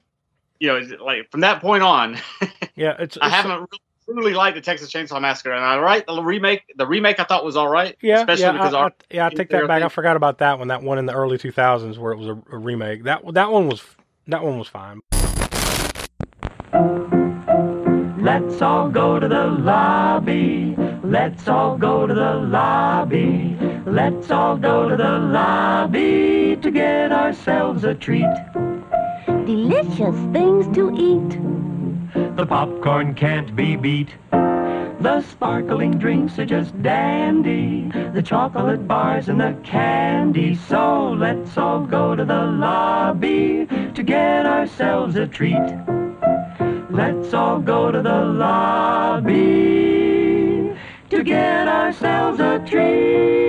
[0.60, 2.17] you know, like from that point on,
[2.80, 3.17] Yeah, it's.
[3.22, 5.52] I haven't really, truly liked the Texas Chainsaw Massacre.
[5.52, 7.98] And I right the remake, the remake I thought was all right.
[8.02, 9.26] Yeah, especially yeah, because I, our, I, yeah.
[9.26, 9.84] I take that back.
[9.84, 10.69] I forgot about that one.
[10.69, 13.04] That one in the early 2000s where it was a, a remake.
[13.04, 13.84] That that one was
[14.30, 15.02] that one was fine.
[18.22, 20.76] Let's all go to the lobby.
[21.04, 23.58] Let's all go to the lobby.
[23.86, 28.30] Let's all go to the lobby to get ourselves a treat.
[29.26, 32.36] Delicious things to eat.
[32.36, 34.10] The popcorn can't be beat.
[35.02, 37.90] The sparkling drinks are just dandy.
[38.14, 40.56] The chocolate bars and the candy.
[40.56, 45.56] So let's all go to the lobby to get ourselves a treat.
[46.90, 49.30] Let's all go to the lobby
[51.10, 53.40] to get ourselves a treat.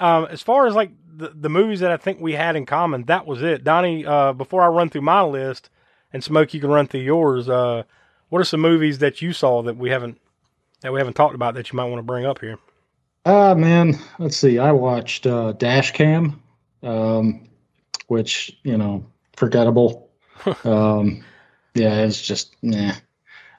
[0.00, 3.04] Um, as far as like the, the movies that I think we had in common,
[3.04, 3.62] that was it.
[3.62, 5.70] Donnie, uh, before I run through my list
[6.16, 7.46] and Smoke, you can run through yours.
[7.46, 7.82] Uh,
[8.30, 10.18] what are some movies that you saw that we haven't
[10.80, 12.58] that we haven't talked about that you might want to bring up here?
[13.26, 13.98] Ah, man.
[14.18, 14.58] Let's see.
[14.58, 16.42] I watched uh, Dash Cam,
[16.82, 17.46] um,
[18.06, 20.08] which you know, forgettable.
[20.64, 21.22] um,
[21.74, 22.94] yeah, it's just nah.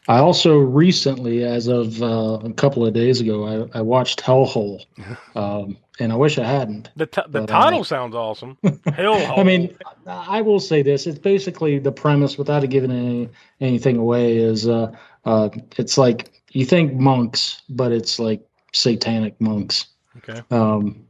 [0.08, 4.86] I also recently, as of uh, a couple of days ago, I, I watched Hellhole,
[5.36, 6.90] um, and I wish I hadn't.
[6.96, 8.58] The t- the But, uh, title sounds awesome.
[8.94, 13.98] Hell, I mean, I will say this: it's basically the premise, without giving any anything
[13.98, 14.92] away, is uh,
[15.26, 18.42] uh, it's like you think monks, but it's like
[18.74, 19.88] satanic monks.
[20.18, 20.42] okay.
[20.52, 21.06] Um,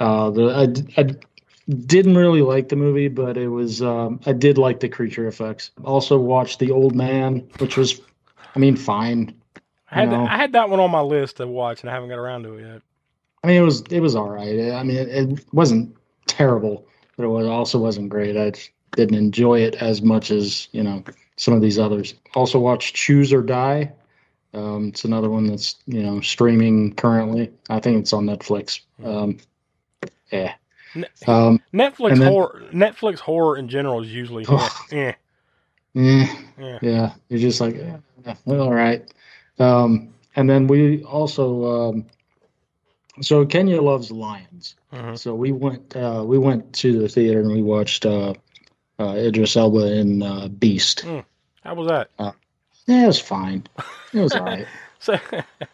[0.00, 0.44] uh, the,
[0.96, 1.14] I, I
[1.68, 5.70] didn't really like the movie, but it was um, I did like the creature effects.
[5.84, 8.00] Also watched The Old Man, which was,
[8.54, 9.34] I mean, fine.
[9.90, 10.12] I had.
[10.12, 12.54] I had that one on my list to watch, and I haven't got around to
[12.54, 12.82] it yet.
[13.42, 14.72] I mean, it was it was all right.
[14.72, 16.86] I mean, it, it wasn't terrible,
[17.16, 18.36] but it was also wasn't great.
[18.36, 21.02] I just didn't enjoy it as much as you know
[21.36, 22.14] some of these others.
[22.34, 23.92] Also watched Choose or Die.
[24.52, 27.50] Um, it's another one that's you know streaming currently.
[27.68, 28.80] I think it's on Netflix.
[29.02, 29.38] Um,
[30.30, 30.54] yeah.
[31.26, 34.44] Um, Netflix then- horror, Netflix horror in general is usually
[34.92, 35.12] eh,
[35.96, 36.26] eh,
[36.58, 36.78] yeah.
[36.82, 39.12] yeah, you're just like, eh, all right.
[39.58, 42.06] Um, and then we also, um,
[43.20, 44.76] so Kenya loves lions.
[44.92, 45.18] Mhm.
[45.18, 48.34] So we went, uh, we went to the theater and we watched uh,
[48.98, 51.04] uh, Idris Elba in uh, Beast.
[51.04, 51.24] Mm.
[51.62, 52.10] How was that?
[52.86, 53.64] Yeah, it was fine.
[54.12, 54.66] It was all right.
[55.00, 55.18] So,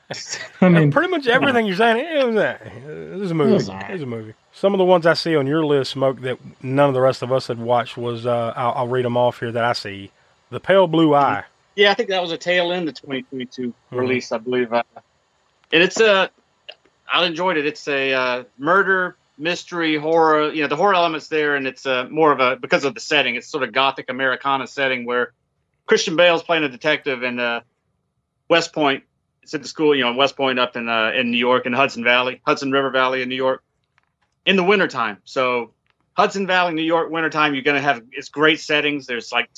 [0.61, 2.63] I mean, pretty much everything you're saying, it was that.
[2.65, 3.51] It was a movie.
[3.51, 4.01] It It was, was all right.
[4.01, 4.35] a movie.
[4.53, 7.23] Some of the ones I see on your list, Smoke, that none of the rest
[7.23, 10.11] of us had watched was, uh, I'll, I'll read them off here that I see.
[10.51, 11.45] The Pale Blue Eye.
[11.75, 13.99] Yeah, I think that was a tail end of 2022 Mhm.
[13.99, 14.73] release, I believe.
[14.73, 14.83] Uh,
[15.73, 16.31] and it's a,
[17.13, 17.67] I enjoyed it.
[17.67, 20.53] It's a uh, murder mystery horror.
[20.53, 23.01] You know, the horror elements there, and it's uh, more of a because of the
[23.01, 23.35] setting.
[23.35, 25.33] It's sort of gothic Americana setting where
[25.87, 27.61] Christian Bale's playing a detective in uh,
[28.49, 29.03] West Point.
[29.55, 31.73] At the school, you know, in West Point up in uh, in New York in
[31.73, 33.63] Hudson Valley, Hudson River Valley in New York,
[34.45, 35.19] in the wintertime.
[35.25, 35.73] So
[36.15, 39.07] Hudson Valley, New York, wintertime, you're gonna have it's great settings.
[39.07, 39.51] There's like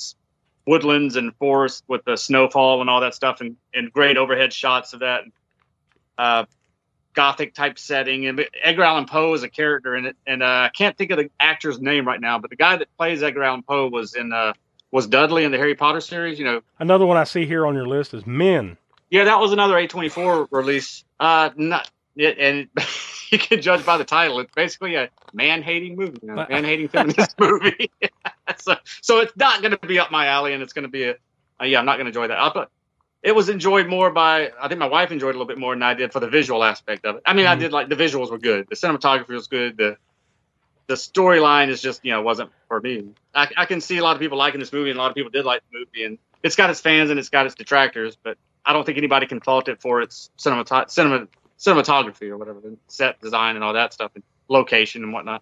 [0.65, 4.93] woodlands and forests with the snowfall and all that stuff, and, and great overhead shots
[4.93, 5.23] of that.
[6.17, 6.45] Uh,
[7.13, 10.69] gothic type setting, and Edgar Allan Poe is a character in it, and uh, I
[10.69, 13.63] can't think of the actor's name right now, but the guy that plays Edgar Allan
[13.63, 14.53] Poe was in uh,
[14.91, 16.39] was Dudley in the Harry Potter series.
[16.39, 18.77] You know, Another one I see here on your list is Men.
[19.09, 21.03] Yeah, that was another A24 release.
[21.19, 22.67] Uh, not it, and
[23.31, 24.39] you can judge by the title.
[24.39, 27.91] It's basically a man-hating movie, you know, man-hating feminist movie.
[28.57, 31.03] so, so it's not going to be up my alley, and it's going to be
[31.03, 31.15] a,
[31.61, 32.37] uh, yeah, I'm not going to enjoy that.
[32.39, 32.69] Uh, but
[33.21, 35.73] it was enjoyed more by, I think my wife enjoyed it a little bit more
[35.75, 37.23] than I did for the visual aspect of it.
[37.25, 37.59] I mean, I Mhm.
[37.59, 39.97] did like the visuals were good, the cinematography was good, the
[40.87, 43.09] the storyline is just you know wasn't for me.
[43.33, 45.15] I, I can see a lot of people liking this movie, and a lot of
[45.15, 48.17] people did like the movie, and it's got its fans and it's got its detractors,
[48.23, 48.37] but
[48.69, 51.27] I don't think anybody can fault it for its cinemat- cinema,
[51.57, 55.41] cinematography or whatever, the set design and all that stuff, and location and whatnot.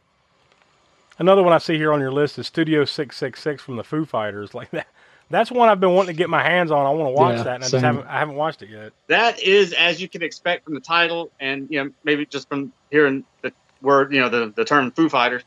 [1.20, 4.54] Another one I see here on your list is Studio 666 from the Foo Fighters.
[4.54, 4.88] Like that.
[5.30, 6.86] That's one I've been wanting to get my hands on.
[6.86, 8.08] I want to watch Yeah, that, and I just haven't.
[8.08, 8.94] I haven't watched it yet.
[9.10, 12.72] That is, as you can expect from the title, and you know maybe just from
[12.92, 15.44] hearing the word, you know the the term Foo Fighters,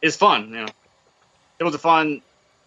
[0.00, 0.50] is fun.
[0.50, 0.68] You know,
[1.58, 2.22] it was a fun.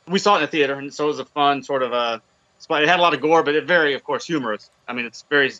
[0.05, 2.21] We saw it in the theater, and so it was a fun sort of a.
[2.69, 4.69] It had a lot of gore, but it very, of course, humorous.
[4.87, 5.51] I mean, it's very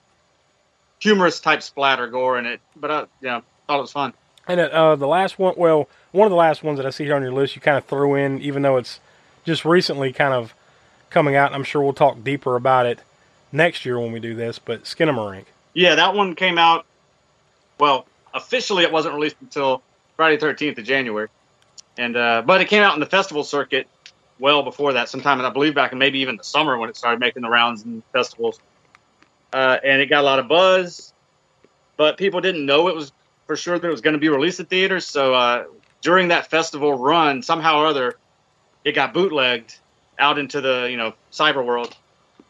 [1.00, 4.14] humorous type splatter gore in it, but I, you know, thought it was fun.
[4.48, 7.16] And uh, the last one, well, one of the last ones that I see here
[7.16, 9.00] on your list, you kind of threw in, even though it's
[9.46, 10.54] just recently kind of
[11.10, 11.54] coming out.
[11.54, 13.00] I'm sure we'll talk deeper about it
[13.52, 14.60] next year when we do this.
[14.60, 15.46] But Skinamarink.
[15.74, 16.86] Yeah, that one came out.
[17.80, 19.84] Well, officially, it wasn't released until
[20.16, 21.30] Friday Thirteenth of January,
[21.98, 23.88] and uh, but it came out in the festival circuit
[24.40, 26.98] well before that, sometime, and I believe back in maybe even the summer when it
[26.98, 28.60] started making the rounds in festivals.
[29.52, 31.14] Uh, and it got a lot of buzz,
[31.98, 33.12] but people didn't know it was
[33.48, 35.06] for sure that it was going to be released at theaters.
[35.06, 35.66] So uh,
[36.02, 38.16] during that festival run, somehow or other,
[38.86, 39.78] it got bootlegged
[40.18, 41.96] out into the you know cyber world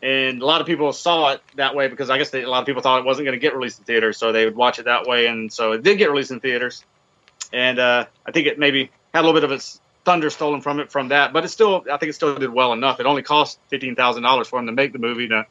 [0.02, 2.62] and a lot of people saw it that way because I guess they, a lot
[2.62, 4.80] of people thought it wasn't going to get released in theaters, so they would watch
[4.80, 6.84] it that way, and so it did get released in theaters,
[7.52, 10.80] and uh, I think it maybe had a little bit of its thunder stolen from
[10.80, 13.00] it from that, but it still I think it still did well enough.
[13.00, 15.28] It only cost fifteen thousand dollars for them to make the movie.
[15.28, 15.46] The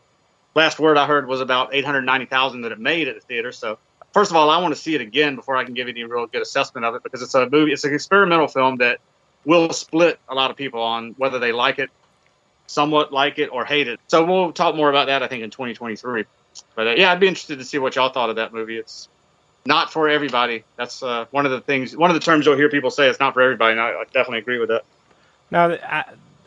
[0.54, 3.20] last word I heard was about eight hundred ninety thousand that it made at the
[3.20, 3.52] theater.
[3.52, 3.78] So
[4.12, 6.26] first of all, I want to see it again before I can give any real
[6.26, 9.00] good assessment of it because it's a movie, it's an experimental film that
[9.44, 11.90] will split a lot of people on whether they like it
[12.66, 13.98] somewhat like it or hate it.
[14.08, 16.24] So we'll talk more about that, I think, in 2023.
[16.74, 18.76] But uh, yeah, I'd be interested to see what y'all thought of that movie.
[18.76, 19.08] It's
[19.68, 20.64] not for everybody.
[20.76, 23.06] That's uh, one of the things, one of the terms you'll hear people say.
[23.08, 24.82] It's not for everybody, and I, I definitely agree with that.
[25.50, 26.04] Now, I,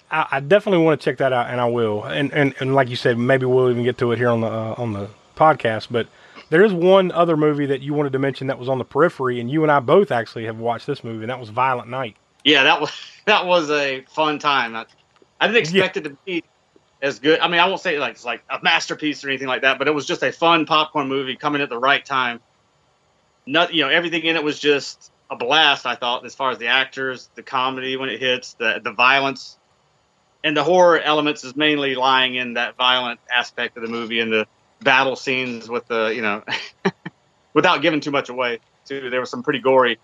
[0.09, 2.03] I, definitely want to check that out, and I will.
[2.03, 4.47] And, and and like you said, maybe we'll even get to it here on the
[4.47, 5.87] uh, on the podcast.
[5.91, 6.07] But
[6.49, 9.39] there is one other movie that you wanted to mention that was on the periphery,
[9.39, 12.15] and you and I both actually have watched this movie, and that was Violent Night.
[12.43, 12.91] Yeah, that was
[13.25, 14.75] that was a fun time.
[14.75, 14.87] I,
[15.39, 16.43] I didn't expect it to be
[17.03, 17.39] as good.
[17.39, 19.87] I mean, I won't say like it's like a masterpiece or anything like that, but
[19.87, 22.39] it was just a fun popcorn movie coming at the right time.
[23.45, 25.85] Not, you know, everything in it was just a blast.
[25.85, 29.57] I thought, as far as the actors, the comedy when it hits, the the violence,
[30.43, 34.31] and the horror elements is mainly lying in that violent aspect of the movie and
[34.31, 34.47] the
[34.81, 36.43] battle scenes with the, you know,
[37.53, 38.59] without giving too much away.
[38.85, 39.99] Too, there were some pretty gory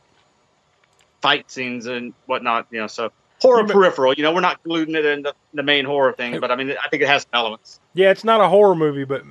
[1.21, 2.67] fight scenes and whatnot.
[2.71, 4.13] You know, so horror peripheral.
[4.13, 6.71] You know, we're not including it in the, the main horror thing, but I mean,
[6.71, 7.79] I think it has some elements.
[7.93, 9.23] Yeah, it's not a horror movie, but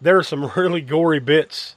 [0.00, 1.76] there are some really gory bits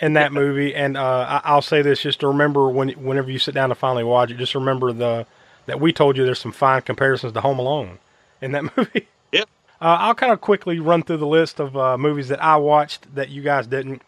[0.00, 0.74] in that movie.
[0.74, 3.74] And uh, I, I'll say this just to remember when whenever you sit down to
[3.74, 5.26] finally watch it, just remember the
[5.66, 7.98] that we told you there's some fine comparisons to Home Alone
[8.40, 9.08] in that movie.
[9.32, 9.48] Yep.
[9.80, 13.14] Uh, I'll kind of quickly run through the list of uh, movies that I watched
[13.14, 14.02] that you guys didn't.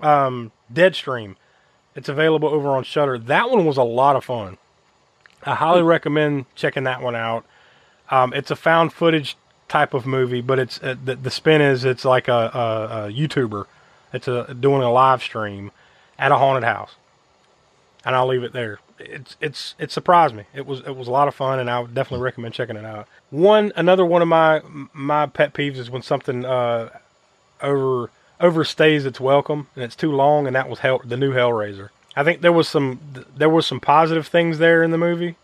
[0.00, 1.36] Um, Deadstream.
[1.94, 3.18] It's available over on Shudder.
[3.18, 4.58] That one was a lot of fun.
[5.44, 7.44] I highly recommend checking that one out.
[8.10, 9.36] Um, it's a found footage
[9.68, 13.12] type of movie, but it's uh, the, the spin is it's like a, a, a
[13.12, 13.66] YouTuber.
[14.12, 15.70] It's a doing a live stream
[16.18, 16.96] at a haunted house,
[18.04, 18.80] and I'll leave it there.
[18.98, 20.44] it's it's it surprised me.
[20.54, 22.84] It was it was a lot of fun, and I would definitely recommend checking it
[22.84, 23.06] out.
[23.30, 26.90] One another one of my my pet peeves is when something uh,
[27.62, 31.90] over overstays its welcome and it's too long, and that was Hell, the new Hellraiser.
[32.16, 33.00] I think there was some
[33.36, 35.36] there was some positive things there in the movie,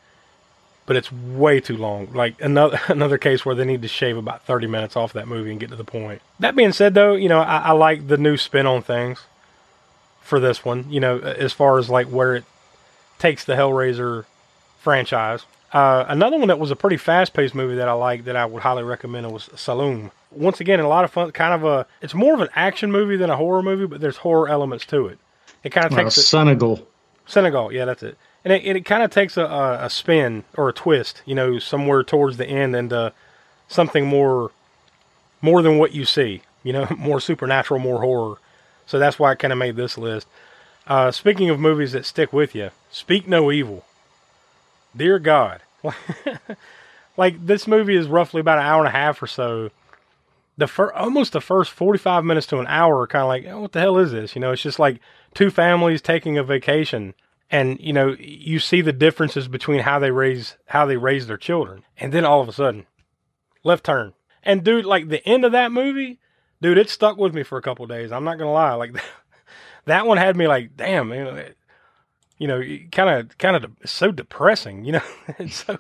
[0.86, 2.12] but it's way too long.
[2.12, 5.50] Like another another case where they need to shave about thirty minutes off that movie
[5.50, 6.20] and get to the point.
[6.40, 9.22] That being said, though, you know I, I like the new spin on things
[10.20, 10.90] for this one.
[10.90, 12.44] You know, as far as like where it
[13.18, 14.24] takes the Hellraiser
[14.80, 15.44] franchise.
[15.72, 18.62] Uh, another one that was a pretty fast-paced movie that I like that I would
[18.62, 20.12] highly recommend was Saloum.
[20.30, 21.32] Once again, a lot of fun.
[21.32, 24.18] Kind of a, it's more of an action movie than a horror movie, but there's
[24.18, 25.18] horror elements to it.
[25.64, 26.86] It kind of Well, takes it, Senegal.
[27.26, 28.16] Senegal, yeah, that's it.
[28.44, 29.44] And it, it kind of takes a,
[29.80, 33.12] a, spin or a twist, you know, somewhere towards the end into
[33.68, 34.50] something more,
[35.40, 38.36] more than what you see, you know, more supernatural, more horror.
[38.86, 40.26] So that's why I kind of made this list.
[40.86, 43.84] Uh, speaking of movies that stick with you, Speak No Evil.
[44.94, 45.62] Dear God,
[47.16, 49.70] like this movie is roughly about an hour and a half or so.
[50.56, 53.62] The fir- almost the first forty-five minutes to an hour are kind of like, oh,
[53.62, 54.36] what the hell is this?
[54.36, 55.00] You know, it's just like
[55.32, 57.14] two families taking a vacation,
[57.50, 61.36] and you know, you see the differences between how they raise how they raise their
[61.36, 62.86] children, and then all of a sudden,
[63.62, 64.14] left turn.
[64.42, 66.20] And dude, like the end of that movie,
[66.60, 68.12] dude, it stuck with me for a couple days.
[68.12, 68.94] I'm not gonna lie, like
[69.84, 71.44] that one had me like, damn, you know,
[72.38, 75.02] you know, kind of, kind of so depressing, you know.
[75.50, 75.78] So,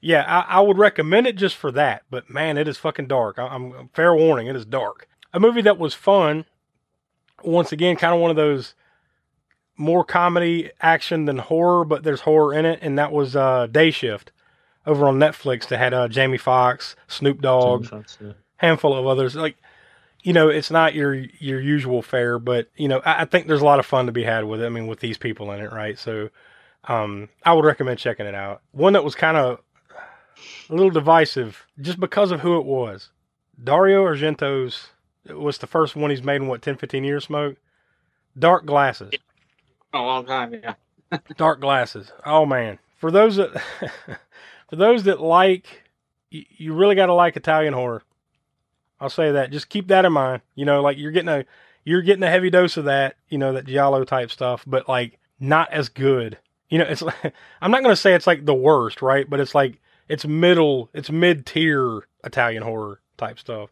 [0.00, 2.04] yeah, I, I would recommend it just for that.
[2.10, 3.38] But man, it is fucking dark.
[3.38, 5.08] I, I'm fair warning, it is dark.
[5.32, 6.46] A movie that was fun.
[7.42, 8.74] Once again, kind of one of those
[9.80, 13.90] more comedy action than horror, but there's horror in it, and that was uh, Day
[13.90, 14.30] Shift
[14.86, 15.68] over on Netflix.
[15.68, 17.86] That had uh, Jamie Foxx, Snoop Dogg,
[18.58, 19.34] handful of others.
[19.34, 19.56] Like,
[20.22, 23.62] you know, it's not your your usual fare, but you know, I, I think there's
[23.62, 24.66] a lot of fun to be had with it.
[24.66, 25.98] I mean, with these people in it, right?
[25.98, 26.28] So,
[26.84, 28.60] um, I would recommend checking it out.
[28.72, 29.60] One that was kind of
[30.68, 33.08] a little divisive just because of who it was.
[33.62, 34.88] Dario Argento's
[35.24, 37.24] it was the first one he's made in what 10, 15 years.
[37.24, 37.56] Smoke.
[38.38, 39.12] Dark Glasses.
[39.92, 40.74] A long time, yeah.
[41.36, 42.12] Dark Glasses.
[42.24, 43.50] Oh man, for those that
[44.70, 45.84] for those that like,
[46.30, 48.02] you, you really got to like Italian horror.
[49.00, 49.50] I'll say that.
[49.50, 50.42] Just keep that in mind.
[50.54, 51.44] You know, like you're getting a
[51.84, 53.16] you're getting a heavy dose of that.
[53.28, 56.38] You know, that giallo type stuff, but like not as good.
[56.68, 57.02] You know, it's
[57.60, 59.28] I'm not going to say it's like the worst, right?
[59.28, 63.70] But it's like it's middle, it's mid tier Italian horror type stuff.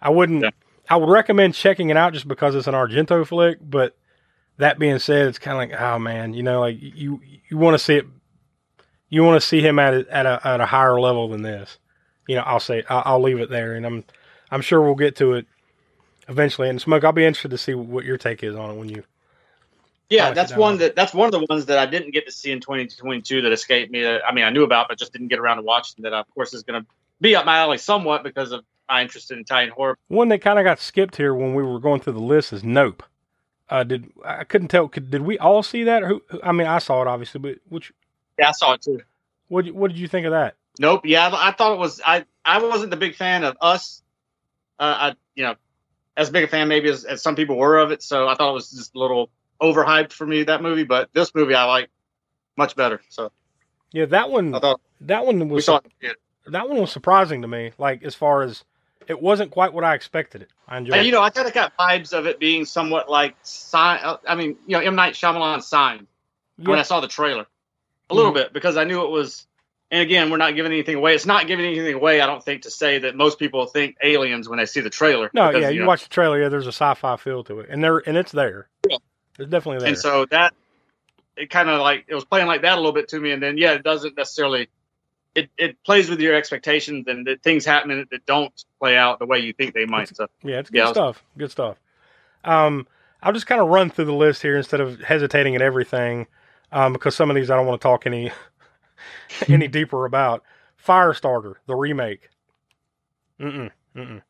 [0.00, 0.42] I wouldn't.
[0.42, 0.50] Yeah.
[0.90, 3.58] I would recommend checking it out just because it's an Argento flick.
[3.60, 3.96] But
[4.58, 7.74] that being said, it's kind of like, oh man, you know, like you you want
[7.74, 8.06] to see it.
[9.08, 11.78] You want to see him at a, at a at a higher level than this.
[12.26, 14.04] You know, I'll say I'll, I'll leave it there, and I'm
[14.50, 15.46] I'm sure we'll get to it
[16.28, 16.68] eventually.
[16.68, 19.04] And smoke, I'll be interested to see what your take is on it when you.
[20.10, 22.50] Yeah, that's one that that's one of the ones that I didn't get to see
[22.50, 24.02] in 2022 that escaped me.
[24.02, 26.02] That, I mean, I knew about, but just didn't get around to watching.
[26.02, 26.88] That, of course, is going to
[27.20, 29.98] be up my alley somewhat because of my interest in Italian horror.
[30.08, 32.64] One that kind of got skipped here when we were going through the list is
[32.64, 33.02] Nope.
[33.70, 34.88] Uh, did I couldn't tell?
[34.88, 36.02] Could, did we all see that?
[36.02, 37.92] Or who, I mean, I saw it obviously, but which
[38.38, 39.00] Yeah, I saw it too.
[39.48, 40.56] what what did you think of that?
[40.78, 41.02] Nope.
[41.04, 42.00] Yeah, I I thought it was.
[42.04, 44.02] I I wasn't the big fan of Us.
[44.78, 45.56] Uh, I you know,
[46.16, 48.02] as big a fan maybe as, as some people were of it.
[48.02, 49.28] So I thought it was just a little
[49.60, 50.84] overhyped for me that movie.
[50.84, 51.90] But this movie I like
[52.56, 53.00] much better.
[53.10, 53.32] So
[53.92, 54.54] Yeah, that one.
[54.54, 55.80] I thought That one we was saw.
[56.00, 56.16] It.
[56.46, 57.72] that one was surprising to me.
[57.76, 58.64] Like as far as
[59.08, 60.50] it wasn't quite what I expected it.
[60.68, 60.98] I enjoyed.
[60.98, 64.16] And, you know, I kind of got vibes of it being somewhat like sign.
[64.26, 66.06] I mean, you know, M Night Shyamalan sign
[66.56, 67.46] when I saw the trailer
[68.10, 68.36] a little Mhm.
[68.36, 69.46] bit because I knew it was.
[69.90, 71.14] And again, we're not giving anything away.
[71.14, 72.20] It's not giving anything away.
[72.20, 75.30] I don't think to say that most people think aliens when they see the trailer.
[75.32, 75.68] no, because, yeah.
[75.70, 76.38] You know, watch the trailer.
[76.42, 78.68] Yeah, there's a sci-fi feel to it, and there and it's there.
[78.86, 78.98] Yeah.
[79.38, 79.88] It's definitely there.
[79.88, 80.52] And so that
[81.38, 83.42] it kind of like it was playing like that a little bit to me, and
[83.42, 84.68] then yeah, it doesn't necessarily.
[85.34, 89.26] It, it plays with your expectations and that things happening that don't play out the
[89.26, 90.14] way you think they might.
[90.16, 91.22] So Yeah, it's good Yeah, stuff.
[91.36, 91.76] Good stuff.
[92.44, 92.86] Um,
[93.22, 96.26] I'll just kind of run through the list here instead of hesitating at everything,
[96.72, 98.32] um, because some of these I don't want to talk any
[99.48, 100.42] any deeper about.
[100.84, 102.30] Firestarter, the remake.
[103.40, 104.22] Mm mm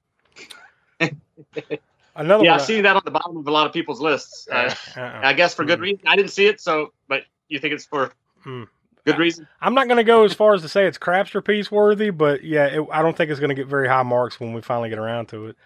[1.01, 1.13] mm.
[2.17, 2.67] Another yeah, I one.
[2.67, 4.49] see that on the bottom of a lot of people's lists.
[4.51, 5.21] Uh, uh-uh.
[5.23, 5.83] I guess for good Mm.
[5.83, 6.01] reason.
[6.07, 8.13] I didn't see it, so but you think it's for
[8.45, 8.67] Mm.
[9.13, 9.47] Good reason?
[9.61, 12.45] I'm not going to go as far as to say it's crapster piece worthy, but
[12.45, 14.89] yeah, it, I don't think it's going to get very high marks when we finally
[14.89, 15.57] get around to it.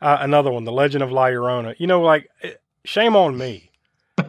[0.00, 1.74] Uh, another one, The Legend of La Llorona.
[1.78, 3.70] You know, like it- shame on me,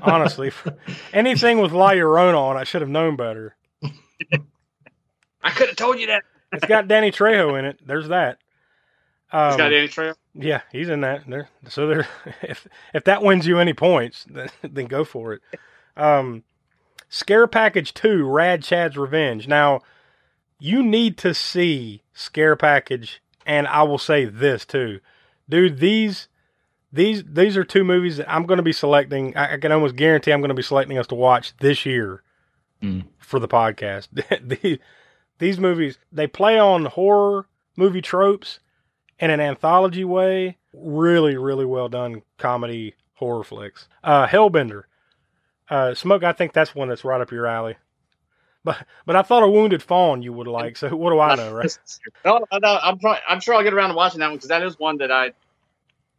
[0.02, 0.52] honestly.
[1.14, 3.56] Anything with La Llorona on, I should have known better.
[5.44, 6.24] I could have told you that.
[6.54, 7.80] It's got Danny Trejo in it.
[7.86, 8.40] There's that.
[9.32, 10.16] Um, It's got Danny Trejo.
[10.34, 11.28] yeah, he's in that.
[11.28, 12.08] There, so there.
[12.42, 15.42] If if that wins you any points, then then go for it.
[15.98, 16.44] Um,
[17.10, 19.48] Scare Package 2, Rad Chad's Revenge.
[19.48, 19.82] Now,
[20.60, 25.00] you need to see Scare Package, and I will say this too.
[25.50, 26.28] Dude, these
[26.92, 29.36] these these are two movies that I'm going to be selecting.
[29.38, 32.24] I, I can almost guarantee I'm going to be selecting us to watch this year
[32.84, 33.06] Mm.
[33.18, 34.08] for the podcast.
[34.62, 34.78] these,
[35.40, 38.60] these movies they play on horror movie tropes
[39.20, 40.58] in an anthology way.
[40.74, 43.88] Really, really well done comedy horror flicks.
[44.04, 44.84] Uh, Hellbender,
[45.70, 46.24] uh, Smoke.
[46.24, 47.76] I think that's one that's right up your alley.
[48.64, 50.76] But but I thought a Wounded Fawn you would like.
[50.78, 51.78] So what do I know, right?
[52.26, 54.64] No, no, I'm probably, I'm sure I'll get around to watching that one because that
[54.64, 55.32] is one that I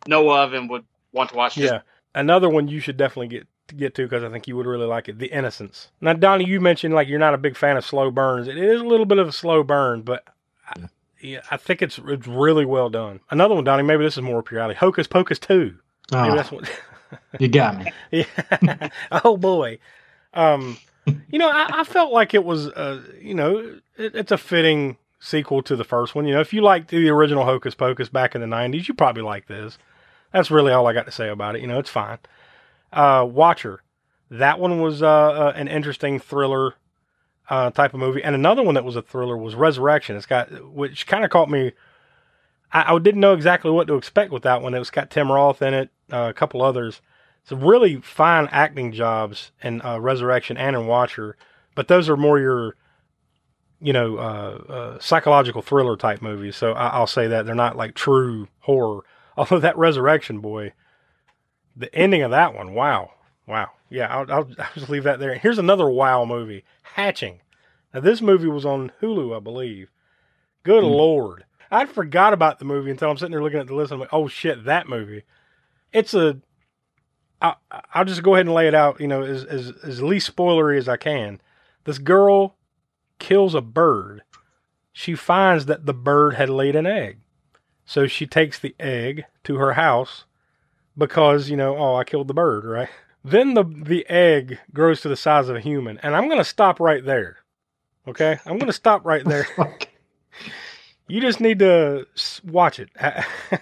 [0.07, 1.57] know of and would want to watch.
[1.57, 1.81] Just- Yeah,
[2.15, 3.47] another one you should definitely get
[3.77, 5.19] get to because I think you would really like it.
[5.19, 5.89] The Innocents.
[6.01, 8.49] Now, Donnie, you mentioned like you're not a big fan of slow burns.
[8.49, 10.25] It is a little bit of a slow burn, but
[10.67, 10.89] I,
[11.21, 13.21] yeah, I think it's it's really well done.
[13.31, 13.83] Another one, Donnie.
[13.83, 14.75] Maybe this is more up your alley.
[14.75, 15.77] Hocus Pocus two.
[16.13, 16.71] Maybe Oh, that's what.
[17.39, 17.93] you got me.
[18.63, 18.89] yeah.
[19.25, 19.79] oh boy.
[20.35, 20.79] Um,
[21.31, 24.97] you know, I, I felt like it was, uh, you know, it, it's a fitting
[25.21, 26.27] sequel to the first one.
[26.27, 29.23] You know, if you liked the original Hocus Pocus back in the '90s, you probably
[29.23, 29.79] like this.
[30.33, 31.63] That's really all I got to say about it.
[31.63, 32.19] You know, it's fine.
[32.93, 33.83] Uh, Watcher,
[34.31, 36.75] that one was uh, uh, an interesting thriller
[37.49, 40.17] uh, type of movie, and another one that was a thriller was Resurrection.
[40.17, 41.73] It's got which kind of caught me.
[42.73, 44.75] I, I didn't know exactly what to expect with that one.
[44.75, 47.01] It's got Tim Roth in it, uh, a couple others.
[47.45, 51.37] Some really fine acting jobs in uh, Resurrection and in Watcher,
[51.75, 52.77] but those are more your,
[53.81, 56.57] you know, uh, uh, psychological thriller type movies.
[56.57, 59.03] So I, I'll say that they're not like true horror.
[59.37, 60.73] Although that Resurrection boy,
[61.77, 63.13] the ending of that one, wow,
[63.47, 65.35] wow, yeah, I'll, I'll, I'll just leave that there.
[65.35, 67.41] Here's another wow movie, Hatching.
[67.95, 69.91] Now this movie was on Hulu, I believe.
[70.65, 73.93] Good lord, I forgot about the movie until I'm sitting there looking at the list.
[73.93, 75.23] And I'm like, oh shit, that movie.
[75.93, 76.39] It's a.
[77.41, 77.55] I,
[77.95, 79.01] I'll just go ahead and lay it out.
[79.01, 81.41] You know, as as as least spoilery as I can.
[81.85, 82.57] This girl
[83.19, 84.23] kills a bird.
[84.93, 87.19] She finds that the bird had laid an egg.
[87.85, 90.25] So she takes the egg to her house
[90.97, 92.89] because, you know, oh, I killed the bird, right?
[93.25, 95.99] Then the the egg grows to the size of a human.
[96.03, 97.39] And I'm going to stop right there.
[98.07, 98.39] Okay?
[98.45, 99.47] I'm going to stop right there.
[101.11, 102.07] You just need to
[102.45, 102.91] watch it.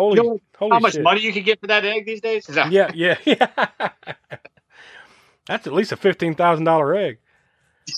[0.00, 1.02] holy You know holy How much shit.
[1.02, 2.46] money you could get for that egg these days?
[2.48, 3.90] Is that- Yeah, yeah, yeah.
[5.46, 7.18] That's at least a fifteen thousand dollar egg.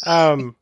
[0.07, 0.57] Um,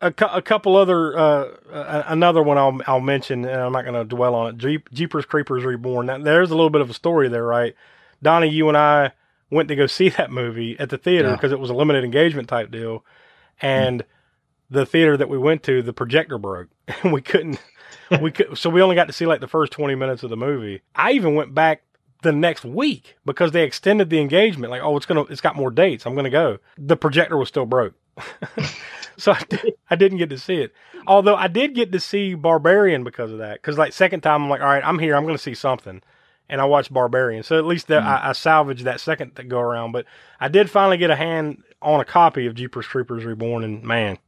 [0.00, 3.82] a, cou- a couple other, uh, uh, another one I'll I'll mention, and I'm not
[3.82, 4.58] going to dwell on it.
[4.58, 6.06] Jeep, Jeepers Creepers Reborn.
[6.06, 7.74] Now, there's a little bit of a story there, right?
[8.22, 9.12] Donnie, you and I
[9.50, 11.36] went to go see that movie at the theater Yeah.
[11.36, 13.04] because it was a limited engagement type deal,
[13.60, 14.04] and
[14.70, 16.68] the theater that we went to, the projector broke,
[17.02, 17.60] and we couldn't.
[18.20, 20.36] We could, so we only got to see like the first 20 minutes of the
[20.36, 20.82] movie.
[20.94, 21.82] I even went back
[22.22, 24.70] the next week because they extended the engagement.
[24.70, 26.06] Like, oh, it's gonna, it's got more dates.
[26.06, 26.58] I'm gonna go.
[26.78, 27.94] The projector was still broke,
[29.16, 30.72] so I, did, I didn't get to see it.
[31.06, 33.54] Although I did get to see Barbarian because of that.
[33.54, 35.16] Because like second time, I'm like, all right, I'm here.
[35.16, 36.02] I'm gonna see something,
[36.48, 37.42] and I watched Barbarian.
[37.42, 38.08] So at least that, hmm.
[38.08, 39.92] I, I salvaged that second to go around.
[39.92, 40.06] But
[40.40, 44.18] I did finally get a hand on a copy of Jeepers Creepers Reborn, and man,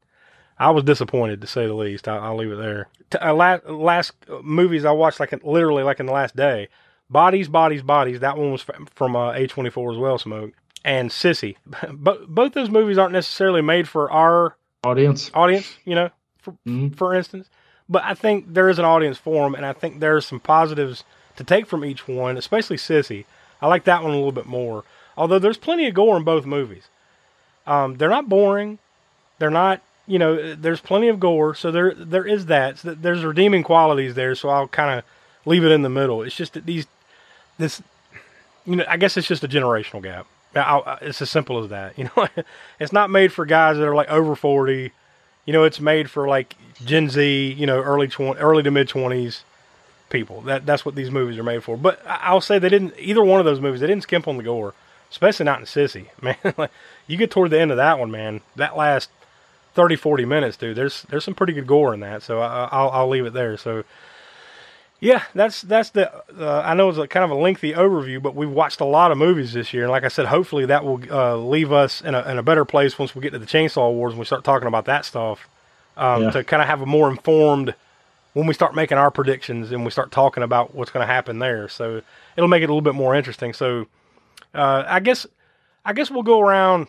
[0.59, 2.07] I was disappointed to say the least.
[2.09, 2.89] I, I'll leave it there.
[3.11, 6.69] T- uh, last, last uh, movies I watched like literally like in the last day.
[7.11, 8.21] Bodies, bodies, bodies.
[8.21, 10.19] That one was f- from uh, A24 as well.
[10.19, 10.53] Smoke
[10.85, 11.57] and Sissy.
[11.93, 15.31] But both those movies aren't necessarily made for our Audience.
[15.35, 15.73] audience.
[15.85, 16.95] You know, for Mhm.
[16.97, 17.49] for instance.
[17.89, 21.05] But I think there is an audience for them, and I think there's some positives
[21.37, 23.25] to take from each one, especially Sissy.
[23.61, 24.85] I like that one a little bit more.
[25.17, 26.89] Although there's plenty of gore in both movies.
[27.67, 28.79] Um, they're not boring.
[29.39, 32.79] They're not, you know, there's plenty of gore, so there there is that.
[32.79, 34.35] So there's redeeming qualities there.
[34.35, 35.05] So I'll kind of
[35.47, 36.23] leave it in the middle.
[36.23, 36.87] It's just that these,
[37.59, 37.83] this,
[38.67, 40.27] you know, I guess it's just a generational gap.
[40.55, 41.99] I, it's as simple as that.
[41.99, 42.29] You know,
[42.79, 44.93] it's not made for guys that are like over forty.
[45.47, 47.53] You know, it's made for like Gen Z.
[47.53, 49.43] You know, early twenty, early to mid twenties
[50.11, 50.43] people.
[50.43, 51.77] That that's what these movies are made for.
[51.77, 53.81] But I'll say they didn't either one of those movies.
[53.81, 54.75] They didn't skimp on the gore,
[55.11, 56.07] especially not in Sissy.
[56.23, 56.71] Man, like,
[57.07, 58.41] you get toward the end of that one, man.
[58.57, 59.11] That last
[59.75, 60.77] 30, 40 minutes, dude.
[60.77, 62.23] There's there's some pretty good gore in that.
[62.23, 63.57] So I, I'll I'll leave it there.
[63.57, 63.85] So.
[65.01, 66.11] Yeah, that's that's the.
[66.41, 69.11] Uh, I know it's a kind of a lengthy overview, but we've watched a lot
[69.13, 72.15] of movies this year, and like I said, hopefully that will uh, leave us in
[72.15, 74.45] a, in a better place once we get to the Chainsaw Awards and we start
[74.45, 75.47] talking about that stuff.
[75.99, 76.31] Um, Yeah.
[76.31, 77.75] To kind of have a more informed
[78.33, 81.39] when we start making our predictions and we start talking about what's going to happen
[81.39, 81.69] there.
[81.69, 82.01] So
[82.37, 83.53] it'll make it a little bit more interesting.
[83.53, 83.87] So
[84.55, 85.27] uh, I guess
[85.85, 86.87] I guess we'll go around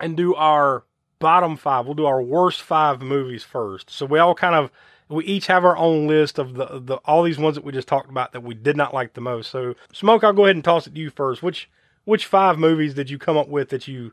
[0.00, 0.82] and do our
[1.22, 1.86] bottom five.
[1.86, 3.88] We'll do our worst five movies first.
[3.88, 4.70] So we all kind of
[5.08, 7.88] we each have our own list of the the all these ones that we just
[7.88, 9.50] talked about that we did not like the most.
[9.50, 11.42] So smoke, I'll go ahead and toss it to you first.
[11.42, 11.70] Which
[12.04, 14.12] which five movies did you come up with that you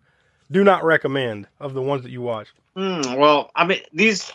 [0.51, 2.53] do not recommend of the ones that you watched?
[2.75, 4.31] Hmm, well, I mean, these,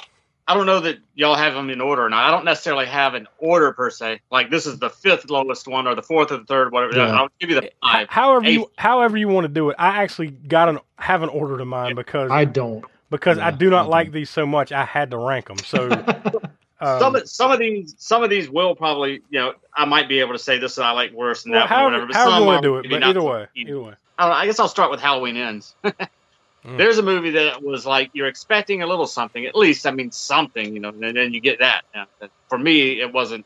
[0.46, 2.24] I don't know that y'all have them in order or not.
[2.24, 4.20] I don't necessarily have an order per se.
[4.30, 6.94] Like this is the fifth lowest one or the fourth or the third, whatever.
[6.96, 7.14] Yeah.
[7.16, 8.08] I'll give you the five.
[8.10, 9.76] However you however you want to do it.
[9.78, 12.84] I actually got an have an order to mine because I don't.
[13.10, 14.70] because I do not I like these so much.
[14.70, 15.58] I had to rank them.
[15.58, 15.88] So
[16.80, 20.10] um, some of- some of these some of these will probably you know I might
[20.10, 22.06] be able to say this I like worse than well, that one or however, whatever.
[22.06, 23.94] But however some you want to do it, maybe but not either way, either way.
[24.18, 25.74] I, know, I guess I'll start with Halloween Ends.
[26.66, 26.78] Mm.
[26.78, 30.10] There's a movie that was like you're expecting a little something, at least I mean
[30.10, 31.84] something, you know, and then you get that.
[31.94, 33.44] Yeah, but for me, it wasn't.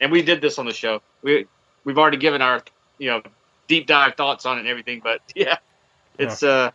[0.00, 1.02] And we did this on the show.
[1.22, 1.46] We
[1.84, 2.62] we've already given our
[2.98, 3.22] you know
[3.66, 5.58] deep dive thoughts on it and everything, but yeah,
[6.18, 6.70] it's uh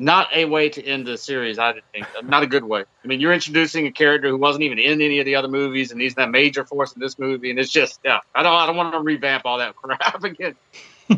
[0.00, 1.58] not a way to end the series.
[1.58, 2.84] I didn't think not a good way.
[3.04, 5.92] I mean, you're introducing a character who wasn't even in any of the other movies,
[5.92, 8.20] and he's that major force in this movie, and it's just yeah.
[8.34, 10.56] I don't I don't want to revamp all that crap again.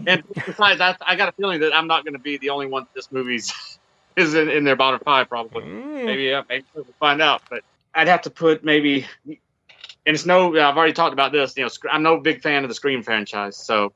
[0.07, 2.67] And besides, I, I got a feeling that I'm not going to be the only
[2.67, 3.79] one that this movie's
[4.17, 5.65] is in, in their bottom five probably.
[5.65, 6.05] Mm.
[6.05, 7.43] Maybe yeah, maybe we'll find out.
[7.49, 7.63] But
[7.95, 9.37] I'd have to put maybe, and
[10.05, 10.57] it's no.
[10.57, 11.57] I've already talked about this.
[11.57, 13.57] You know, I'm no big fan of the Scream franchise.
[13.57, 13.93] So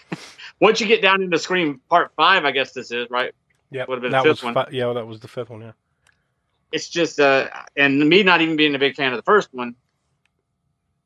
[0.60, 3.32] once you get down into Scream Part Five, I guess this is right.
[3.70, 4.54] Yeah, Would've been that the was fifth one.
[4.54, 5.60] fi- yeah, that was the fifth one.
[5.60, 5.72] Yeah.
[6.72, 9.74] It's just, uh, and me not even being a big fan of the first one.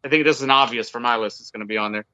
[0.03, 1.41] I think this is an obvious for my list.
[1.41, 2.05] It's going to be on there.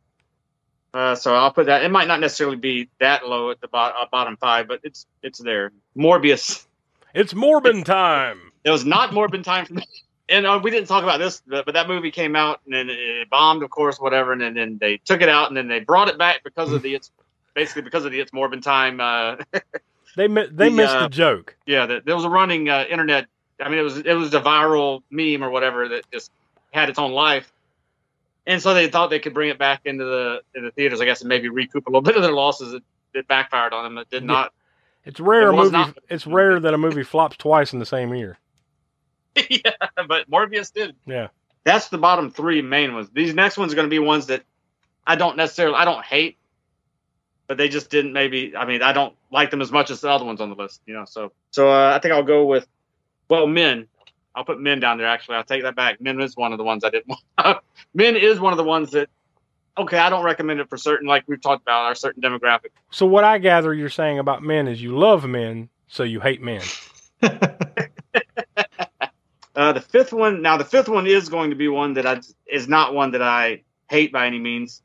[0.92, 1.84] Uh, so I'll put that.
[1.84, 5.06] It might not necessarily be that low at the bo- uh, bottom five, but it's
[5.22, 5.72] it's there.
[5.96, 6.66] Morbius.
[7.14, 8.52] It's Morbin time.
[8.64, 9.84] It was not Morbid time for me.
[10.28, 12.88] And uh, we didn't talk about this, but, but that movie came out and then
[12.88, 14.32] it bombed, of course, whatever.
[14.32, 16.82] And then, then they took it out and then they brought it back because of
[16.82, 17.10] the it's
[17.54, 19.00] basically because of the it's Morbid time.
[19.00, 19.36] Uh,
[20.16, 21.56] They mi- they The, missed uh, the joke.
[21.66, 23.26] yeah, the, there was a running uh, internet.
[23.60, 26.32] I mean, it was it was a viral meme or whatever that just
[26.72, 27.52] had its own life.
[28.46, 31.04] And so they thought they could bring it back into the in the theaters, I
[31.04, 32.72] guess, and maybe recoup a little bit of their losses.
[32.74, 32.82] It,
[33.14, 33.98] it backfired on them.
[33.98, 34.52] It did not.
[35.04, 35.70] It's rare it movie.
[35.70, 38.38] not- It's rare that a movie flops twice in the same year.
[39.48, 39.72] yeah,
[40.08, 40.96] but Morbius did.
[41.06, 41.28] Yeah.
[41.64, 43.08] That's the bottom three main ones.
[43.12, 44.42] These next ones are going to be ones that
[45.06, 46.38] I don't necessarily I don't hate,
[47.46, 48.56] but they just didn't maybe.
[48.56, 50.80] I mean, I don't like them as much as the other ones on the list.
[50.86, 52.66] You know, so so uh, I think I'll go with
[53.28, 53.86] well, Men.
[54.34, 55.06] I'll put Men down there.
[55.06, 56.00] Actually, I'll take that back.
[56.00, 57.08] Men is one of the ones I didn't.
[57.08, 57.58] want.
[57.94, 59.08] Men is one of the ones that.
[59.78, 62.70] Okay, I don't recommend it for certain, like we've talked about, our certain demographic.
[62.90, 66.42] So what I gather you're saying about men is you love men, so you hate
[66.42, 66.60] men.
[69.54, 72.20] Uh, the fifth one, now the fifth one is going to be one that I
[72.46, 74.80] is not one that I hate by any means.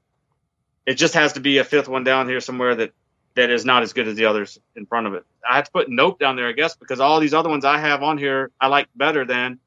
[0.85, 2.91] It just has to be a fifth one down here somewhere that
[3.36, 5.25] that is not as good as the others in front of it.
[5.49, 7.77] I have to put Nope down there, I guess, because all these other ones I
[7.77, 9.59] have on here I like better than,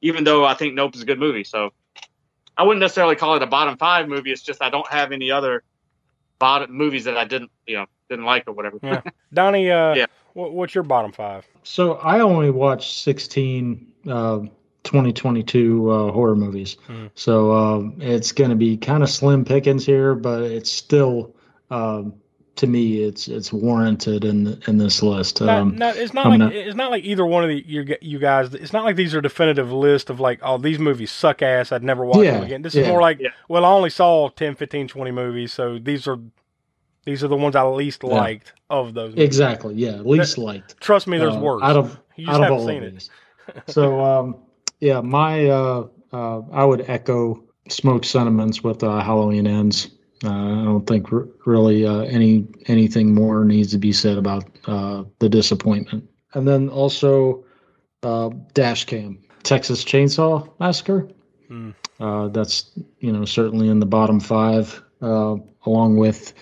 [0.00, 1.44] even though I think Nope is a good movie.
[1.44, 1.72] So
[2.56, 4.32] I wouldn't necessarily call it a bottom five movie.
[4.32, 5.62] It's just I don't have any other
[6.38, 8.78] bottom movies that I didn't you know didn't like or whatever.
[8.82, 9.02] Yeah.
[9.32, 10.06] Donnie, uh, Yeah.
[10.34, 11.46] what, what's your bottom five?
[11.64, 14.38] So I only watched 16 uh,
[14.84, 16.76] 2022 uh, horror movies.
[16.86, 17.06] Hmm.
[17.16, 21.34] So um, it's going to be kind of slim pickings here, but it's still,
[21.70, 22.14] um,
[22.56, 25.40] to me, it's it's warranted in in this list.
[25.40, 27.62] Not, Um, not, it's not I'm like not- it's not like either one of the,
[27.66, 28.54] you, you guys.
[28.54, 31.72] It's not like these are definitive list of like, oh, these movies suck ass.
[31.72, 32.62] I'd never watch them again.
[32.62, 33.28] This is more like, Yeah.
[33.48, 36.18] well, I only saw 10, 15, 20 movies, so these are
[37.04, 38.10] these are the ones I least Yeah.
[38.14, 39.10] liked of those.
[39.10, 39.24] movies.
[39.24, 39.74] exactly.
[39.74, 40.80] Yeah, least liked.
[40.80, 41.62] Trust me, there's uh, worse.
[41.62, 42.92] out of You just out of haven't all seen of it.
[42.94, 43.10] these.
[43.68, 44.36] so um,
[44.80, 49.88] yeah, my uh, uh, I would echo smoke sentiments with uh, Halloween ends.
[50.24, 54.44] Uh, I don't think r- really uh, any anything more needs to be said about
[54.66, 56.08] uh, the disappointment.
[56.34, 57.44] And then also
[58.02, 61.08] uh, dash cam Texas Chainsaw Massacre.
[62.00, 65.36] Uh, that's you know certainly in the bottom five, uh,
[65.66, 66.32] along with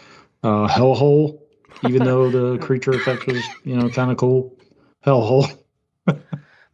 [0.42, 1.40] uh, Hellhole.
[1.88, 4.56] Even though the creature effect was you know kind of cool,
[5.04, 5.58] Hellhole.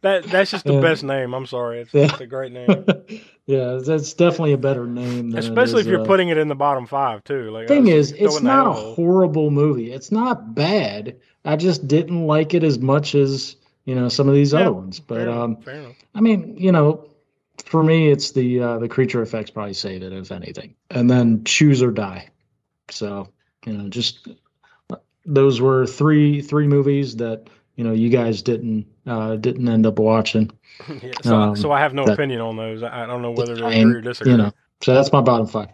[0.01, 0.81] That that's just the Yeah.
[0.81, 1.33] best name.
[1.33, 2.05] I'm sorry, it's, Yeah.
[2.05, 2.85] it's a great name,
[3.45, 5.29] yeah, that's definitely a better name.
[5.29, 7.51] Than especially is, if you're uh, putting it in the bottom five too.
[7.51, 9.91] Like Thing is, it's not a horrible movie.
[9.91, 11.17] It's not bad.
[11.45, 14.73] I just didn't like it as much as you know some of these Yeah, other
[14.73, 14.99] ones.
[14.99, 15.57] But Fair enough, um.
[16.13, 17.09] I mean, you know,
[17.65, 21.43] for me, it's the uh, the creature effects probably save it if anything, and then
[21.43, 22.29] choose or die.
[22.89, 23.29] So
[23.65, 24.27] you know, just
[25.25, 29.99] those were three three movies that you know you guys didn't uh, didn't end up
[29.99, 30.51] watching.
[31.03, 32.81] Yeah, so, um, so I have no that- opinion on those.
[32.81, 34.31] I don't know whether And, agree or disagree.
[34.31, 34.51] You know,
[34.81, 35.67] so that's my bottom five.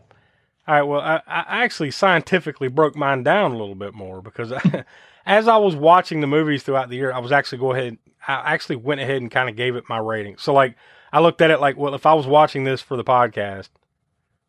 [0.67, 0.81] All right.
[0.81, 4.51] Well, I, I actually scientifically broke mine down a little bit more because
[5.25, 7.97] as I was watching the movies throughout the year, I was actually go ahead.
[8.27, 10.37] I actually went ahead and kind of gave it my rating.
[10.37, 10.75] So like,
[11.13, 13.69] I looked at it like, well, if I was watching this for the podcast,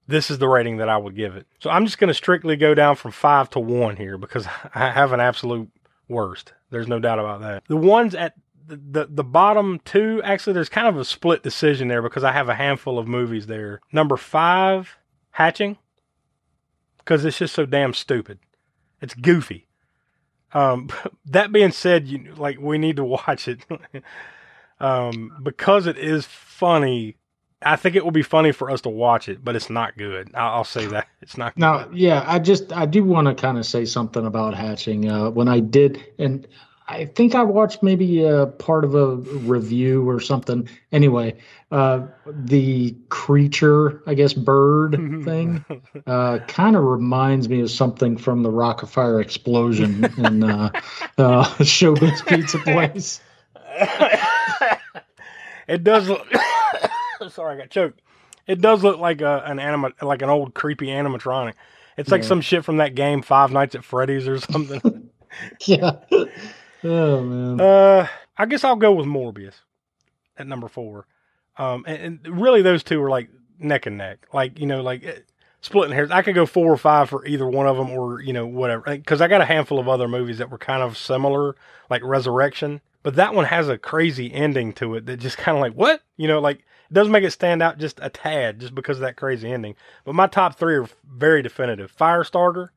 [0.09, 1.47] this is the rating that I would give it.
[1.61, 4.91] So I'm just going to strictly go down from five to one here because I
[4.91, 5.69] have an absolute
[6.09, 6.53] worst.
[6.71, 7.65] There's no doubt about that.
[7.69, 8.35] The ones at
[8.67, 12.33] the, the, the bottom two, actually, there's kind of a split decision there because I
[12.33, 13.81] have a handful of movies there.
[13.93, 14.97] Number five,
[15.31, 15.79] Hatching,
[16.99, 18.39] because it's just so damn stupid.
[19.01, 19.67] It's goofy.
[20.53, 20.89] Um,
[21.27, 23.65] that being said, you like we need to watch it
[24.81, 27.17] um, because it is funny.
[27.61, 30.31] I think it will be funny for us to watch it, but it's not good.
[30.35, 31.55] I'll, I'll say that it's not.
[31.55, 31.61] Good.
[31.61, 35.11] Now, yeah, I just I do want to kind of say something about hatching.
[35.11, 36.47] Uh, when I did, and
[36.91, 40.69] I think I watched maybe a part of a review or something.
[40.91, 41.37] Anyway,
[41.71, 44.93] uh, the creature, I guess, bird
[45.25, 45.65] thing,
[46.07, 50.71] uh, kind of reminds me of something from the Rock-afire Explosion in uh,
[51.19, 53.21] uh, Showbiz Pizza Place.
[55.69, 56.27] it does look.
[57.29, 58.01] Sorry, I got choked.
[58.47, 61.55] It does look like a, an anima, like an old creepy animatronic.
[61.97, 62.29] It's like Yeah.
[62.29, 65.11] some shit from that game Five Nights at Freddy's or something.
[65.67, 65.93] yeah.
[66.85, 67.61] Oh man.
[67.61, 68.07] uh,
[68.37, 69.55] I guess I'll go with Morbius
[70.37, 71.07] at number four.
[71.57, 74.29] Um, and, and really those two are like neck and neck.
[74.33, 75.19] Like you know, like eh,
[75.61, 76.13] splitting hairs.
[76.13, 78.85] I could go four or five for either one of them, or you know, whatever.
[78.87, 81.57] Because I got a handful of other movies that were kind of similar,
[81.91, 82.81] like Resurrection.
[83.03, 86.03] But that one has a crazy ending to it that just kind of like what
[86.17, 89.03] you know, like it does make it stand out just a tad, just because of
[89.03, 89.75] that crazy ending.
[90.05, 91.95] But my top three are very definitive.
[91.97, 92.69] Firestarter,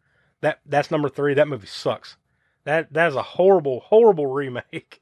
[0.42, 1.34] that that's number three.
[1.34, 2.18] That movie sucks.
[2.66, 5.02] That that is a horrible, horrible remake.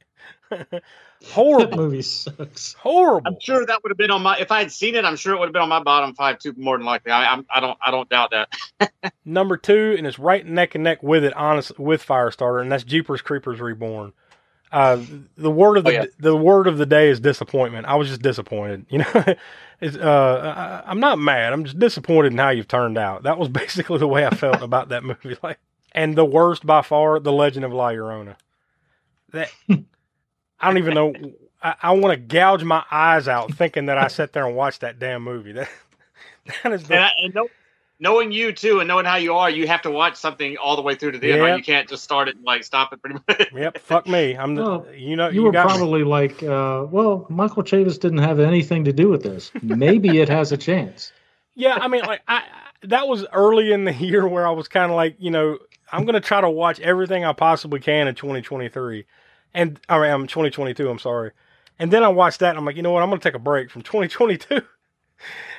[1.22, 2.74] That horrible, movie sucks.
[2.74, 3.28] horrible.
[3.28, 4.38] I'm sure that would have been on my.
[4.40, 6.40] If I had seen it, I'm sure it would have been on my bottom five
[6.40, 6.54] too.
[6.56, 7.78] More than likely, I, I'm, I don't.
[7.86, 9.14] I don't doubt that.
[9.26, 12.86] Number two, and it's right neck and neck with it, honest with Firestarter, and that's
[12.86, 14.14] Jeepers Creepers Reborn.
[14.72, 15.04] Uh,
[15.38, 16.06] the word of the Oh, yeah.
[16.20, 17.88] the word of the day is disappointment.
[17.88, 18.86] I was just disappointed.
[18.90, 19.26] You know,
[19.82, 21.54] it's, uh, I, I'm not mad.
[21.54, 23.24] I'm just disappointed in how you've turned out.
[23.24, 25.38] That was basically the way I felt about that movie.
[25.44, 25.60] Like,
[25.94, 28.36] and the worst by far, The Legend of La Llorona.
[29.34, 31.14] That I don't even know.
[31.64, 34.82] I, I want to gouge my eyes out thinking that I sat there and watched
[34.82, 35.54] that damn movie.
[35.54, 35.70] That
[36.64, 37.48] that is the And, I, and know,
[38.00, 40.82] knowing you too, and knowing how you are, you have to watch something all the
[40.82, 41.42] way through to the end.
[41.42, 41.48] Yeah.
[41.50, 41.58] Right?
[41.58, 43.02] You can't just start it and like stop it.
[43.02, 43.48] Pretty much.
[43.54, 44.36] Yep, fuck me.
[44.38, 45.74] I'm the Well, you know You were got me.
[45.74, 49.52] probably like, uh, well, Michael Chaves didn't have anything to do with this.
[49.62, 51.12] Maybe it has a chance.
[51.56, 52.44] Yeah, I mean like I I-
[52.84, 55.58] that was early in the year where I was kind of like, you know,
[55.92, 59.06] I'm going to try to watch everything I possibly can in 2023.
[59.54, 61.32] And I mean, I'm 2022, I'm sorry.
[61.78, 63.04] And then I watched that and I'm like, you know what?
[63.04, 64.62] I'm going to take a break from 2022.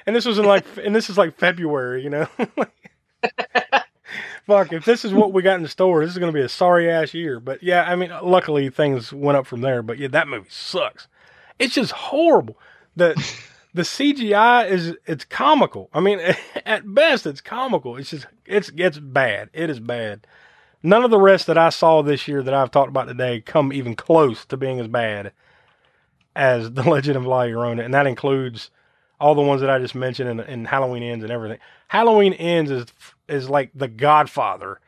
[0.07, 2.28] And this was in like and this is like February, you know.
[4.46, 6.44] Fuck, if this is what we got in the store, this is going to be
[6.44, 7.38] a sorry ass year.
[7.38, 9.82] But yeah, I mean, luckily things went up from there.
[9.82, 11.07] But yeah, that movie sucks.
[11.59, 12.59] It's just horrible.
[12.96, 13.14] The
[13.74, 15.88] the CGI is it's comical.
[15.92, 16.20] I mean,
[16.66, 17.96] at best, it's comical.
[17.96, 19.51] It's just it's it's bad.
[19.53, 20.26] It is bad.
[20.82, 23.72] None of the rest that I saw this year that I've talked about today come
[23.72, 25.32] even close to being as bad
[26.34, 28.70] as The Legend of La Llorona, and that includes
[29.20, 31.58] all the ones that I just mentioned and, and Halloween Ends and everything.
[31.88, 32.86] Halloween Ends is
[33.28, 34.80] is like The Godfather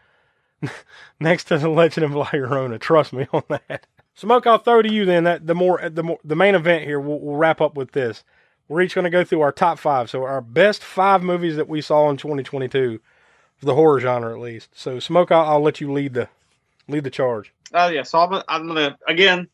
[1.21, 2.81] next to The Legend of La Llorona.
[2.81, 3.87] Trust me on that.
[4.15, 5.25] Smoke, I'll throw to you then.
[5.25, 7.01] That the more the more the main event here.
[7.01, 8.25] We'll, we'll wrap up with this.
[8.69, 10.09] We're each going to go through our top five.
[10.09, 13.01] So our best five movies that we saw in 2022
[13.59, 14.71] for the horror genre, at least.
[14.73, 16.29] So Smoke, I'll, I'll let you lead the
[16.89, 17.53] lead the charge.
[17.75, 19.49] Oh yeah, so I'm, I'm gonna again.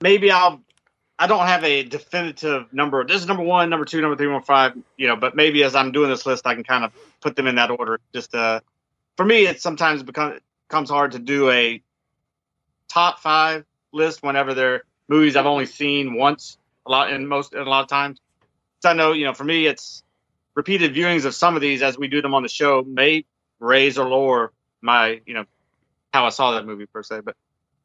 [0.00, 0.62] Maybe I'll.
[1.20, 3.06] I don't have a definitive number.
[3.06, 4.72] This is number one, number two, number three, number five.
[4.96, 7.46] You know, but maybe as I'm doing this list, I can kind of put them
[7.46, 8.00] in that order.
[8.14, 8.60] Just uh,
[9.18, 11.82] for me, it sometimes become, becomes hard to do a
[12.88, 16.56] top five list whenever they're movies I've only seen once
[16.86, 18.18] a lot in most in a lot of times.
[18.80, 20.02] So I know, you know, for me, it's
[20.54, 23.26] repeated viewings of some of these as we do them on the show may
[23.58, 25.44] raise or lower my, you know,
[26.14, 27.20] how I saw that movie per se.
[27.20, 27.36] But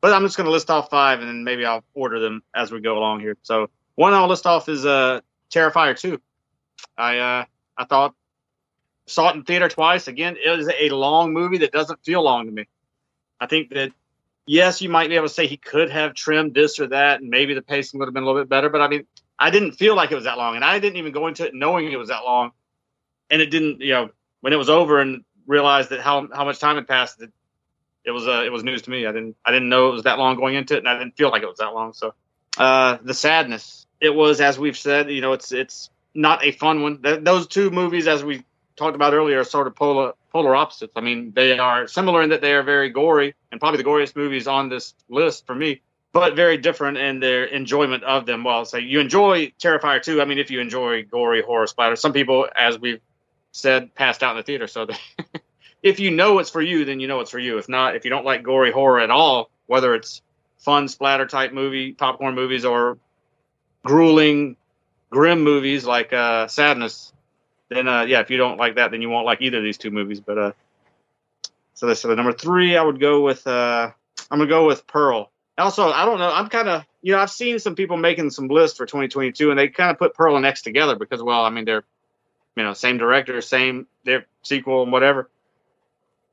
[0.06, 2.72] but I'm just going to list off five, and then maybe I'll order them as
[2.72, 3.38] we go along here.
[3.42, 6.22] So one I'll list off is uh, Terrifier two.
[6.96, 7.46] I uh,
[7.76, 8.14] I thought
[9.08, 10.08] saw it in theater twice.
[10.08, 12.68] Again, it is a long movie that doesn't feel long to me.
[13.40, 13.94] I think that
[14.46, 17.32] yes, you might be able to say he could have trimmed this or that, and
[17.32, 18.70] maybe the pacing would have been a little bit better.
[18.70, 19.08] But I mean,
[19.40, 21.56] I didn't feel like it was that long, and I didn't even go into it
[21.56, 22.52] knowing it was that long.
[23.32, 24.10] And it didn't, you know,
[24.42, 27.32] when it was over and realized that how how much time had passed, it,
[28.06, 29.06] it was uh, it was news to me.
[29.06, 31.18] I didn't I didn't know it was that long going into it, and I didn't
[31.18, 31.94] feel like it was that long.
[31.94, 32.14] So,
[32.58, 33.88] uh, the sadness.
[34.02, 37.02] It was, as we've said, you know, it's it's not a fun one.
[37.02, 38.44] Th- those two movies, as we
[38.76, 40.94] talked about earlier, are sort of polar polar opposites.
[40.96, 44.16] I mean, they are similar in that they are very gory, and probably the goriest
[44.16, 45.82] movies on this list for me,
[46.14, 48.44] but very different in their enjoyment of them.
[48.44, 50.22] Well, say you enjoy Terrifier too.
[50.22, 53.02] I mean, if you enjoy gory horror splatter, some people, as we've
[53.52, 54.68] said passed out in the theater.
[54.68, 54.88] So
[55.86, 57.60] if you know it's for you, then you know it's for you.
[57.60, 60.24] If not, if you don't like gory horror at all, whether it's
[60.58, 62.98] fun splatter type movie, popcorn movies, or
[63.86, 64.58] grueling,
[65.12, 67.14] grim movies like uh, Sadness,
[67.70, 69.78] then uh, yeah, if you don't like that, then you won't like either of these
[69.78, 70.20] two movies.
[70.20, 70.52] But uh,
[71.76, 72.76] so that's so the number three.
[72.76, 73.92] I would go with uh,
[74.32, 75.30] I'm gonna go with Pearl.
[75.56, 76.32] Also, I don't know.
[76.32, 79.60] I'm kind of you know I've seen some people making some lists for 2022, and
[79.60, 81.84] they kind of put Pearl and X together because well, I mean they're
[82.56, 85.30] you know same director, same their sequel and whatever.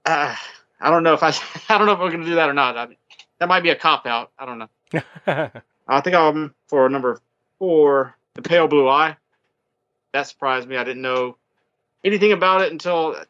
[0.05, 0.35] Uh,
[0.81, 1.29] I don't know if I
[1.69, 2.77] I don't know if we're gonna do that or not.
[2.77, 2.89] I,
[3.39, 4.31] that might be a cop out.
[4.39, 5.03] I don't know.
[5.89, 7.21] I think I'm for number
[7.59, 9.17] four, The Pale Blue Eye.
[10.13, 10.77] That surprised me.
[10.77, 11.37] I didn't know
[12.05, 13.27] anything about it until, like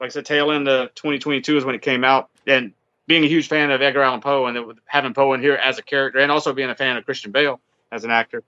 [0.00, 2.30] I said, tail end of 2022 is when it came out.
[2.46, 2.72] And
[3.06, 5.78] being a huge fan of Edgar Allan Poe and it, having Poe in here as
[5.78, 7.60] a character, and also being a fan of Christian Bale
[7.90, 8.42] as an actor,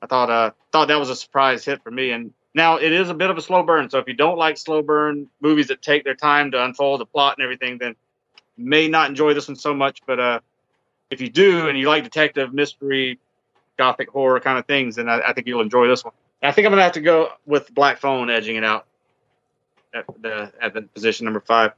[0.00, 2.12] I thought uh, thought that was a surprise hit for me.
[2.12, 3.90] And now it is a bit of a slow burn.
[3.90, 7.06] So if you don't like slow burn movies that take their time to unfold the
[7.06, 7.94] plot and everything, then
[8.56, 10.00] may not enjoy this one so much.
[10.06, 10.40] But uh,
[11.10, 13.18] if you do and you like detective mystery,
[13.76, 16.14] gothic horror kind of things, then I, I think you'll enjoy this one.
[16.42, 18.86] I think I'm gonna have to go with Black Phone edging it out
[19.94, 21.72] at the at the position number five.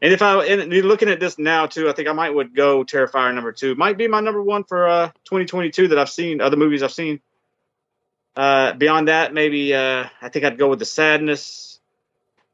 [0.00, 2.84] And if I and looking at this now too, I think I might would go
[2.84, 3.74] Terrifier number two.
[3.74, 7.20] Might be my number one for uh 2022 that I've seen other movies I've seen.
[8.36, 11.80] Uh, beyond that, maybe uh, I think I'd go with the Sadness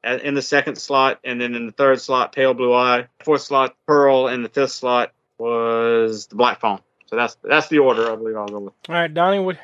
[0.05, 3.09] in the second slot, and then in the third slot, Pale Blue Eye.
[3.25, 6.81] Fourth slot, Pearl, and the fifth slot was the Black Phone.
[7.07, 8.75] So that's that's the order I believe I'll go with.
[8.89, 9.59] All right, Donnie, what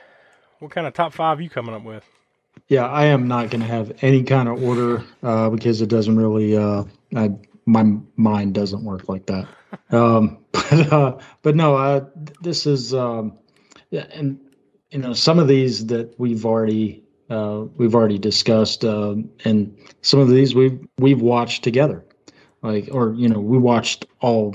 [0.59, 2.05] what kind of top five you coming up with?
[2.69, 6.17] Yeah, I am not going to have any kind of order uh, because it doesn't
[6.17, 6.57] really.
[6.57, 6.85] Uh,
[7.15, 7.33] I,
[7.67, 9.47] my mind doesn't work like that.
[9.93, 12.05] Um, but uh, but no, uh,
[12.41, 13.39] this is um,
[13.91, 14.41] yeah, and
[14.91, 19.15] you know some of these that we've already uh, we've already discussed, uh,
[19.45, 22.05] and some of these we've we've watched together,
[22.63, 24.55] like or you know we watched all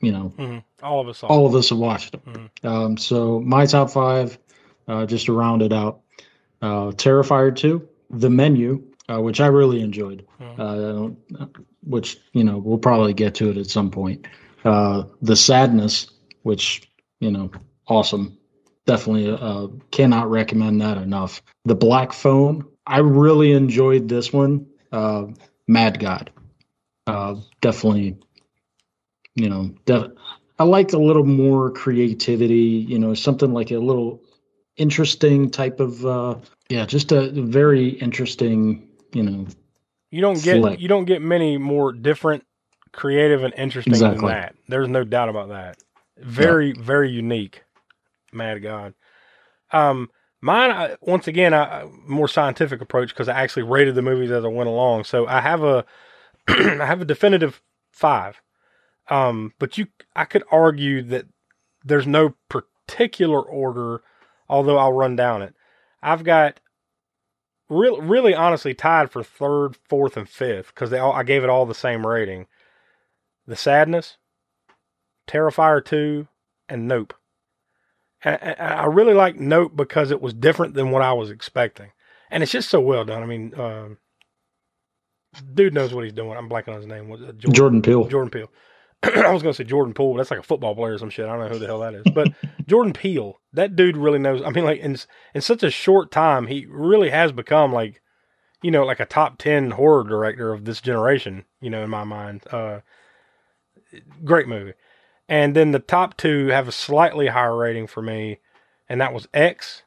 [0.00, 0.58] you know Mm-hmm.
[0.84, 1.18] All of us.
[1.18, 2.50] saw all of us have watched them.
[2.62, 4.38] Um, so my top five,
[4.86, 6.00] uh, just to round it out,
[6.60, 11.16] uh, Terrifier two, The Menu, uh, which I really enjoyed, Mhm.
[11.38, 11.46] uh,
[11.82, 14.26] which you know we'll probably get to it at some point.
[14.64, 16.06] Uh, the Sadness,
[16.42, 17.50] which you know,
[17.86, 18.36] awesome,
[18.86, 21.42] definitely uh, cannot recommend that enough.
[21.64, 24.66] The Black Phone, I really enjoyed this one.
[24.92, 25.26] Uh,
[25.66, 26.30] Mad God,
[27.06, 28.18] uh, definitely,
[29.34, 30.12] you know, def-
[30.58, 34.22] I like a little more creativity, you know, something like a little
[34.76, 36.36] interesting type of uh
[36.68, 39.46] yeah, just a very interesting, you know.
[40.10, 42.44] You don't get you don't get many more different,
[42.92, 44.18] creative, and interesting Exactly.
[44.18, 44.54] than that.
[44.68, 45.76] There's no doubt about that.
[46.18, 47.63] Very very unique.
[48.34, 48.94] Mad God.
[49.72, 50.10] Um,
[50.40, 54.44] mine I, once again, I, more scientific approach because I actually rated the movies as
[54.44, 55.04] I went along.
[55.04, 55.84] So I have a
[56.48, 57.62] I have a definitive
[57.92, 58.40] five.
[59.08, 61.26] Um, but you, I could argue that
[61.84, 64.02] there's no particular order,
[64.48, 65.54] although I'll run down it.
[66.02, 66.60] I've got
[67.68, 71.50] real, really honestly tied for third, fourth, and fifth because they all I gave it
[71.50, 72.46] all the same rating.
[73.46, 74.16] The Sadness,
[75.26, 76.28] Terrifier two,
[76.68, 77.14] and Nope.
[78.24, 81.90] And, I really like Nope because it was different than what I was expecting,
[82.30, 83.22] and it's just so well done.
[83.22, 83.98] I mean, um,
[85.54, 86.36] dude knows what he's doing.
[86.36, 87.08] I'm blanking on his name.
[87.08, 88.06] Was it Jordan Peele.
[88.06, 88.50] Jordan Peele.
[89.02, 90.14] I was going to say Jordan Poole.
[90.14, 91.26] but That's like a football player or some shit.
[91.26, 92.04] I don't know who the hell that is.
[92.14, 92.28] But
[92.66, 94.42] Jordan Peele, that dude really knows.
[94.42, 94.96] I mean, like in
[95.34, 98.00] in such a short time, he really has become like,
[98.62, 101.44] you know, like a top ten horror director of this generation.
[101.60, 102.80] You know, in my mind, uh,
[104.24, 104.74] great movie.
[105.28, 108.40] And then the top two have a slightly higher rating for me,
[108.88, 109.82] and that was X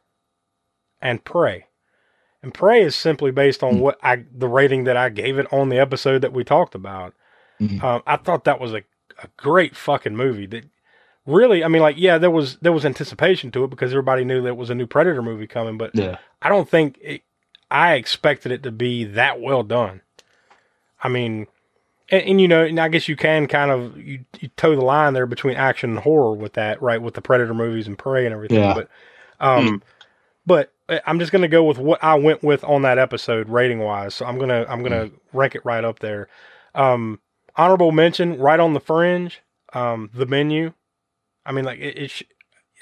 [1.02, 1.68] and Prey.
[2.42, 5.70] And Prey is simply based on what I the rating that I gave it on
[5.70, 7.14] the episode that we talked about.
[7.60, 7.84] Mhm.
[7.84, 8.84] Um, I thought that was a,
[9.22, 10.46] a great fucking movie.
[10.48, 10.66] That
[11.26, 14.42] really, I mean, like, yeah, there was there was anticipation to it because everybody knew
[14.42, 16.18] that it was a new Predator movie coming, but Yeah.
[16.42, 17.22] I don't think it,
[17.70, 20.02] I expected it to be that well done.
[21.04, 21.48] I mean,
[22.10, 24.82] and, and you know, and I guess you can kind of you, you toe the
[24.86, 27.01] line there between action and horror with that, right?
[27.01, 28.60] With the Predator movies and Prey and everything.
[28.60, 28.74] Yeah.
[28.74, 28.89] But,
[29.39, 29.84] um,
[30.45, 33.80] but uh, I'm just gonna go with what I went with on that episode rating
[33.80, 34.16] wise.
[34.16, 36.28] So I'm gonna I'm gonna rank it right up there.
[36.76, 37.20] Um,
[37.55, 39.41] honorable mention, right on the fringe.
[39.74, 40.74] Um, the menu.
[41.45, 41.97] I mean, like it.
[41.97, 42.24] it sh-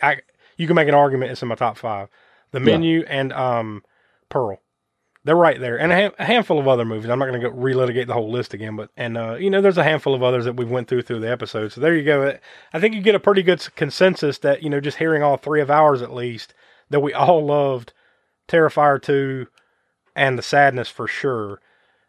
[0.02, 0.18] I
[0.58, 2.08] you can make an argument it's in my top five.
[2.52, 2.66] The Yeah.
[2.66, 3.84] menu and um,
[4.30, 4.60] Pearl.
[5.26, 7.10] They're right there, and a, ha- a handful of other movies.
[7.10, 9.60] I'm not going to go relitigate the whole list again, but and uh, you know,
[9.60, 11.72] there's a handful of others that we went through through the episode.
[11.72, 12.38] So there you go.
[12.72, 15.62] I think you get a pretty good consensus that you know, just hearing all three
[15.62, 16.54] of ours at least,
[16.92, 17.92] that we all loved
[18.48, 19.48] Terrifier two,
[20.16, 21.60] and the sadness for sure.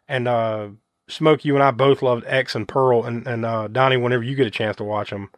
[0.07, 0.69] And uh,
[1.09, 3.97] Smoke, you and I both loved X and Pearl, and and uh, Donnie.
[3.97, 5.31] Whenever you get a chance to watch them,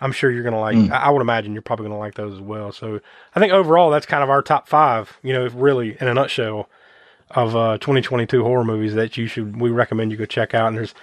[0.00, 0.76] I'm sure you're gonna like.
[0.76, 0.90] Mm.
[0.90, 2.72] I I would imagine you're probably gonna like those as well.
[2.72, 3.00] So
[3.34, 5.18] I think overall, that's kind of our top five.
[5.22, 6.70] You know, really in a nutshell,
[7.30, 10.68] of uh, 2022 horror movies that you should we recommend you go check out.
[10.68, 10.94] And there's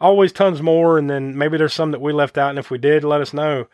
[0.00, 2.78] always tons more, and then maybe there's some that we left out, and if we
[2.78, 3.66] did, let us know.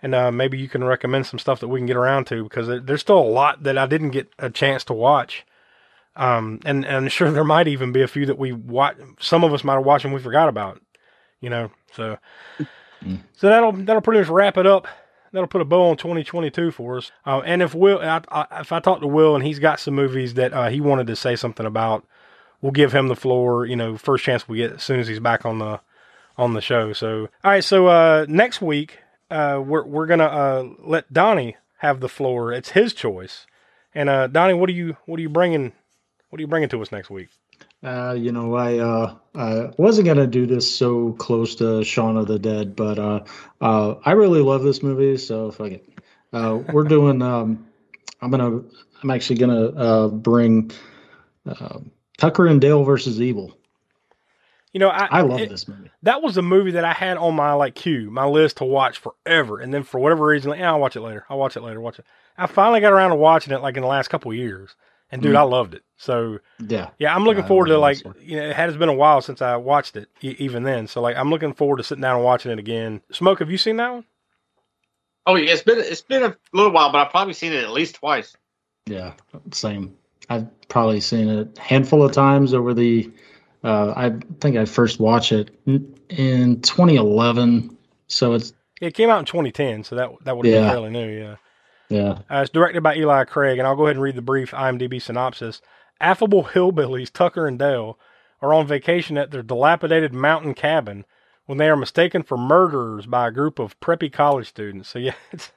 [0.00, 2.68] And uh, maybe you can recommend some stuff that we can get around to because
[2.84, 5.44] there's still a lot that I didn't get a chance to watch.
[6.14, 8.96] Um, and, and I'm sure there might even be a few that we watch.
[9.20, 10.80] Some of us might have watched and we forgot about,
[11.40, 11.70] you know.
[11.94, 12.18] So,
[13.36, 14.86] so that'll that'll pretty much wrap it up.
[15.32, 17.10] That'll put a bow on 2022 for us.
[17.26, 19.94] Uh, and if Will, I, I, if I talk to Will and he's got some
[19.94, 22.06] movies that uh, he wanted to say something about,
[22.60, 23.66] we'll give him the floor.
[23.66, 25.80] You know, first chance we get as soon as he's back on the
[26.36, 26.92] on the show.
[26.92, 27.64] So, all right.
[27.64, 28.98] So uh, next week,
[29.30, 32.52] uh, we're we're gonna uh, let Donnie have the floor.
[32.52, 33.46] It's his choice.
[33.94, 35.72] And uh, Donnie, what are you what are you bringing?
[36.30, 37.28] What are you bringing to us next week?
[37.82, 42.26] Uh, you know, I uh, I wasn't gonna do this so close to Shaun of
[42.26, 43.24] the Dead, but uh,
[43.60, 45.88] uh, I really love this movie, so fuck it.
[46.32, 47.22] Uh, we're doing.
[47.22, 47.66] Um,
[48.20, 48.62] I'm gonna.
[49.02, 50.72] I'm actually gonna uh, bring
[51.46, 51.78] uh,
[52.16, 53.56] Tucker and Dale versus Evil.
[54.72, 55.90] You know, I I love it- this movie.
[56.02, 58.98] That was a movie that I had on my like queue, my list to watch
[58.98, 61.24] forever, and then for whatever reason, like, yeah, I'll watch it later.
[61.28, 61.80] I'll watch it later.
[61.80, 62.06] Watch it.
[62.36, 64.74] I finally got around to watching it like in the last couple of years,
[65.10, 65.38] and dude, Mm.
[65.38, 65.82] I loved it.
[65.96, 68.94] So Yeah, yeah, I'm looking I forward to like you know, it has been a
[68.94, 70.86] while since I watched it, e- even then.
[70.86, 73.00] So like, I'm looking forward to sitting down and watching it again.
[73.12, 74.04] Smoke, have you seen that one?
[75.26, 77.70] Oh yeah, it's been it's been a little while, but I've probably seen it at
[77.72, 78.36] least twice.
[78.86, 79.12] yeah,
[79.52, 79.94] same.
[80.30, 83.10] I've probably seen it a handful of times over the.
[83.64, 89.18] Uh, I think I first watched it in, in 2011, so it's It came out
[89.18, 90.70] in 2010, so that that would have been Yeah.
[90.70, 91.08] fairly new.
[91.08, 91.36] Yeah.
[91.88, 92.18] Yeah.
[92.30, 95.00] Uh, it's directed by Eli Craig, and I'll go ahead and read the brief IMDb
[95.00, 95.60] synopsis.
[96.00, 97.98] Affable hillbillies Tucker and Dale
[98.40, 101.04] are on vacation at their dilapidated mountain cabin
[101.46, 104.90] when they are mistaken for murderers by a group of preppy college students.
[104.90, 105.50] So yeah, it's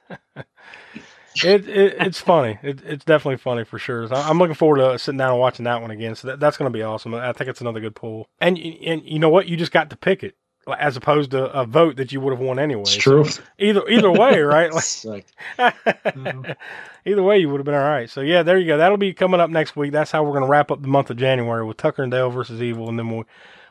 [1.44, 2.58] it, it it's funny.
[2.62, 4.08] It, it's definitely funny for sure.
[4.08, 6.14] So I'm looking forward to sitting down and watching that one again.
[6.14, 7.14] So that, that's going to be awesome.
[7.14, 8.26] I think it's another good pull.
[8.40, 9.48] And and you know what?
[9.48, 10.34] You just got to pick it
[10.78, 12.82] as opposed to a vote that you would have won anyway.
[12.82, 13.24] It's So true.
[13.58, 14.72] either either way, right?
[14.72, 15.26] Like, It's like,
[17.04, 18.08] Either way, you would have been all right.
[18.08, 18.76] So yeah, there you go.
[18.78, 19.90] That'll be coming up next week.
[19.90, 22.30] That's how we're going to wrap up the month of January with Tucker and Dale
[22.30, 23.24] versus Evil, and then we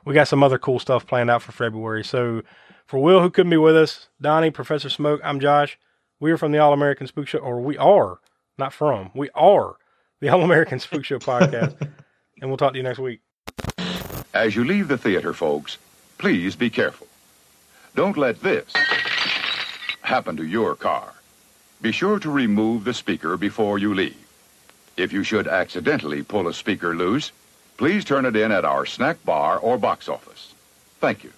[0.04, 2.04] we got some other cool stuff planned out for February.
[2.04, 2.42] So
[2.88, 5.78] for Will, who couldn't be with us, Donnie, Professor Smoke, I'm Josh.
[6.20, 8.20] We are from the All American Spook Show, or we are
[8.58, 9.12] not from.
[9.16, 9.76] We are
[10.20, 11.80] the All American Spook Show podcast,
[12.42, 13.22] and we'll talk to you next week.
[14.34, 15.78] As you leave the theater, folks,
[16.22, 17.08] please be careful.
[17.96, 18.72] Don't let this
[20.02, 21.16] happen to your car.
[21.82, 24.28] Be sure to remove the speaker before you leave.
[24.98, 27.32] If you should accidentally pull a speaker loose,
[27.78, 30.54] please turn it in at our snack bar or box office.
[31.00, 31.34] Thank you.